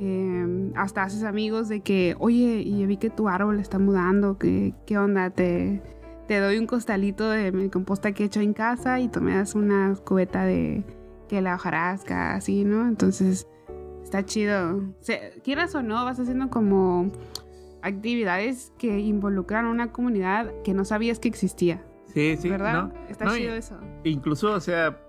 [0.00, 4.74] Eh, hasta haces amigos de que, oye, y vi que tu árbol está mudando, ¿qué,
[4.86, 5.30] qué onda?
[5.30, 5.80] Te,
[6.26, 9.34] te doy un costalito de mi composta que he hecho en casa y tú me
[9.34, 10.84] das una cubeta de
[11.28, 12.86] que la hojarasca, así, ¿no?
[12.86, 13.46] Entonces,
[14.02, 14.82] está chido.
[15.00, 17.10] Se- quieras o no, vas haciendo como
[17.82, 22.72] actividades que involucran a una comunidad que no sabías que existía, Sí, sí, ¿verdad?
[22.88, 22.92] ¿no?
[23.08, 23.78] Está No, chido eso.
[24.04, 25.00] Incluso, o sea,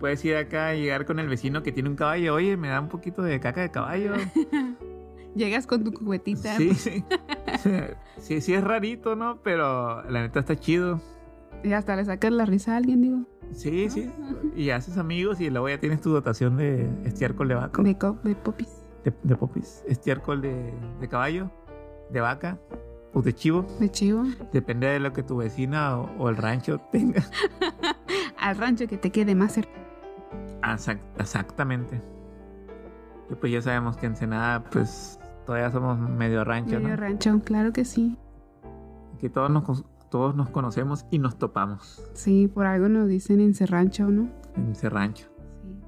[0.00, 2.34] puedes ir acá y llegar con el vecino que tiene un caballo.
[2.34, 4.12] Oye, me da un poquito de caca de caballo.
[5.34, 6.56] Llegas con tu cubetita.
[6.56, 7.04] Sí, sí.
[8.18, 9.40] sí, sí es rarito, ¿no?
[9.42, 11.00] Pero la neta está chido.
[11.62, 13.18] Y hasta le sacas la risa a alguien, digo.
[13.52, 14.10] Sí, sí.
[14.54, 17.82] Y haces amigos y luego ya tienes tu dotación de estiércol de vaca.
[17.82, 18.84] De, popis.
[19.04, 19.82] De, de popis.
[19.86, 21.50] Estiércol de, de caballo,
[22.10, 22.58] de vaca
[23.14, 23.66] o de chivo.
[23.80, 24.24] De chivo.
[24.52, 27.22] Depende de lo que tu vecina o, o el rancho tenga.
[28.38, 29.72] Al rancho que te quede más cerca.
[30.62, 32.00] Exact- exactamente.
[33.30, 36.96] Y pues ya sabemos que en Ensenada, pues todavía somos medio rancho, Medio ¿no?
[36.96, 38.18] rancho, claro que sí.
[39.20, 43.54] Que todos nos, todos nos conocemos y nos topamos Sí, por algo nos dicen en
[43.66, 44.28] rancho, ¿no?
[44.56, 45.26] en ese rancho.
[45.62, 45.80] Sí.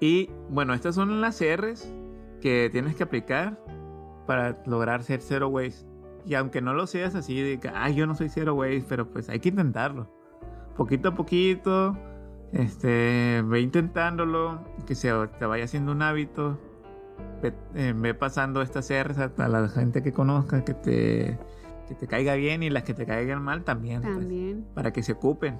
[0.00, 1.92] Y bueno, estas son las R's
[2.40, 3.58] que tienes que aplicar
[4.26, 5.86] para lograr ser zero waste.
[6.26, 9.08] Y aunque no lo seas así de que, ay, yo no soy zero waste, pero
[9.08, 10.08] pues hay que intentarlo.
[10.76, 11.96] Poquito a poquito,
[12.52, 16.58] este, ve intentándolo, que se te vaya haciendo un hábito.
[17.42, 21.38] Ve, eh, ve pasando estas R's a, a la gente que conozca, que te,
[21.88, 24.02] que te caiga bien y las que te caigan mal también.
[24.02, 24.64] pues, También.
[24.74, 25.56] para que se ocupen.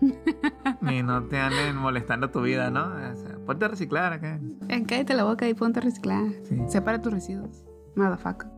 [0.82, 2.84] y no te anden molestando tu vida, ¿no?
[2.84, 4.38] O sea, ponte a reciclar acá.
[4.86, 6.24] Cállate la boca y ponte a reciclar.
[6.42, 6.58] Sí.
[6.68, 7.64] Separa tus residuos.
[7.96, 8.50] Motherfucker.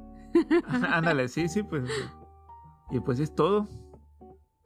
[0.90, 1.88] Ándale, sí, sí, pues.
[2.90, 3.68] Y pues es todo.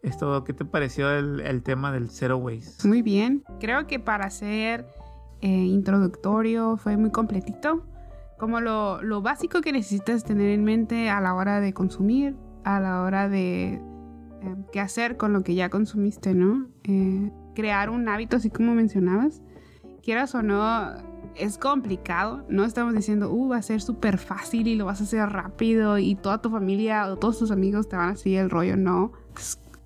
[0.03, 0.45] Es todo.
[0.45, 2.87] ¿Qué te pareció el, el tema del zero waste?
[2.89, 3.45] Muy bien.
[3.61, 4.87] Creo que para ser
[5.41, 7.85] eh, introductorio fue muy completito.
[8.39, 12.81] Como lo, lo básico que necesitas tener en mente a la hora de consumir, a
[12.81, 13.75] la hora de
[14.43, 16.67] eh, qué hacer con lo que ya consumiste, ¿no?
[16.85, 19.43] Eh, crear un hábito, así como mencionabas.
[20.03, 20.95] Quieras o no,
[21.37, 22.45] es complicado.
[22.49, 25.99] No estamos diciendo, uh, va a ser súper fácil y lo vas a hacer rápido
[25.99, 28.77] y toda tu familia o todos tus amigos te van a seguir el rollo.
[28.77, 29.13] No.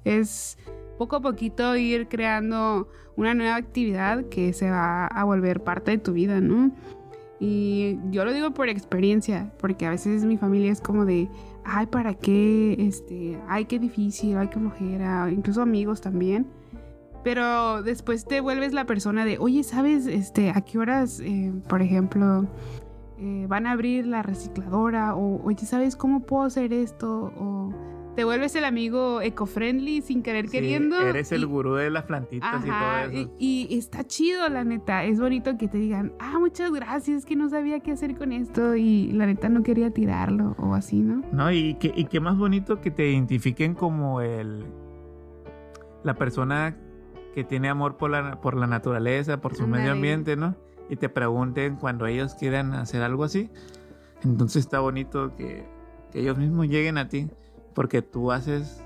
[0.05, 0.59] Es,
[0.98, 5.98] poco a poquito ir creando una nueva actividad que se va a volver parte de
[5.98, 6.72] tu vida, ¿no?
[7.40, 11.28] Y yo lo digo por experiencia, porque a veces mi familia es como de,
[11.64, 12.76] ay, ¿para qué?
[12.78, 16.46] Este, ay, qué difícil, ay, qué flojera, incluso amigos también.
[17.22, 21.82] Pero después te vuelves la persona de, oye, ¿sabes este, a qué horas, eh, por
[21.82, 22.46] ejemplo,
[23.18, 25.14] eh, van a abrir la recicladora?
[25.14, 27.32] O, oye, ¿sabes cómo puedo hacer esto?
[27.38, 27.72] O
[28.14, 30.98] te vuelves el amigo eco-friendly sin querer Sí, queriendo.
[31.00, 33.34] eres el gurú de las plantitas Ajá, y todo eso.
[33.38, 35.04] y, y está chido, la neta.
[35.04, 38.76] Es bonito que te digan, ah, muchas gracias, que no sabía qué hacer con esto
[38.76, 41.22] y la neta no quería tirarlo o así, ¿no?
[41.32, 41.50] ¿No?
[41.50, 44.64] Y qué, y qué más bonito que te identifiquen como el
[46.02, 46.76] la persona
[47.34, 50.54] que tiene amor por la, por la naturaleza, por su medio ambiente, ¿no?
[50.90, 53.48] y te pregunten cuando ellos quieran hacer algo así.
[54.22, 55.64] Entonces está bonito que,
[56.12, 57.28] que ellos mismos lleguen a ti
[57.75, 58.81] porque tú haces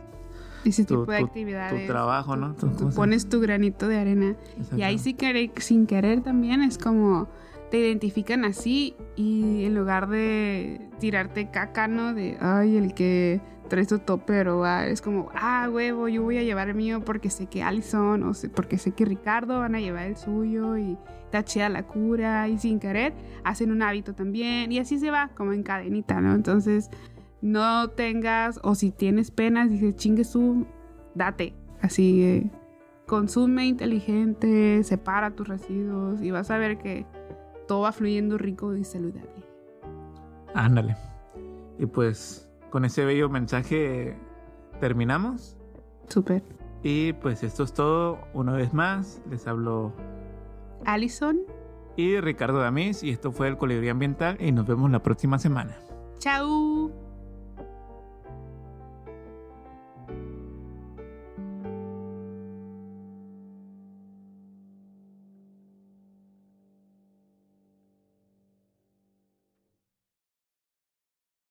[0.64, 1.82] Ese tu, tipo de tu- actividades.
[1.82, 2.54] tu trabajo, ¿no?
[2.54, 4.36] Tú, Tu pones tu granito de arena.
[4.76, 7.28] Y ahí sí querer- sin querer también es como
[7.70, 12.14] te identifican así y en lugar de tirarte caca, ¿no?
[12.14, 16.38] De, ay, el que trae su topper o ah, es como, ah, huevo, yo voy
[16.38, 19.74] a llevar el mío porque sé que Allison o sé- porque sé que Ricardo van
[19.74, 23.12] a llevar el suyo y está chida la cura y sin querer
[23.44, 26.34] hacen un hábito también y así se va como en cadenita, ¿no?
[26.34, 26.88] Entonces
[27.40, 30.66] no tengas o si tienes penas, dices, chingue su,
[31.14, 32.50] date, así eh,
[33.06, 37.06] consume inteligente, separa tus residuos y vas a ver que
[37.66, 39.44] todo va fluyendo rico y saludable.
[40.54, 40.96] Ándale.
[41.78, 44.16] Y pues con ese bello mensaje
[44.80, 45.56] terminamos.
[46.08, 46.42] Súper.
[46.82, 48.18] Y pues esto es todo.
[48.34, 49.92] Una vez más, les hablo
[50.84, 51.40] Allison,
[51.96, 53.02] y Ricardo Damis.
[53.02, 54.38] Y esto fue el Colibrí Ambiental.
[54.40, 55.76] Y nos vemos la próxima semana.
[56.18, 56.90] chao.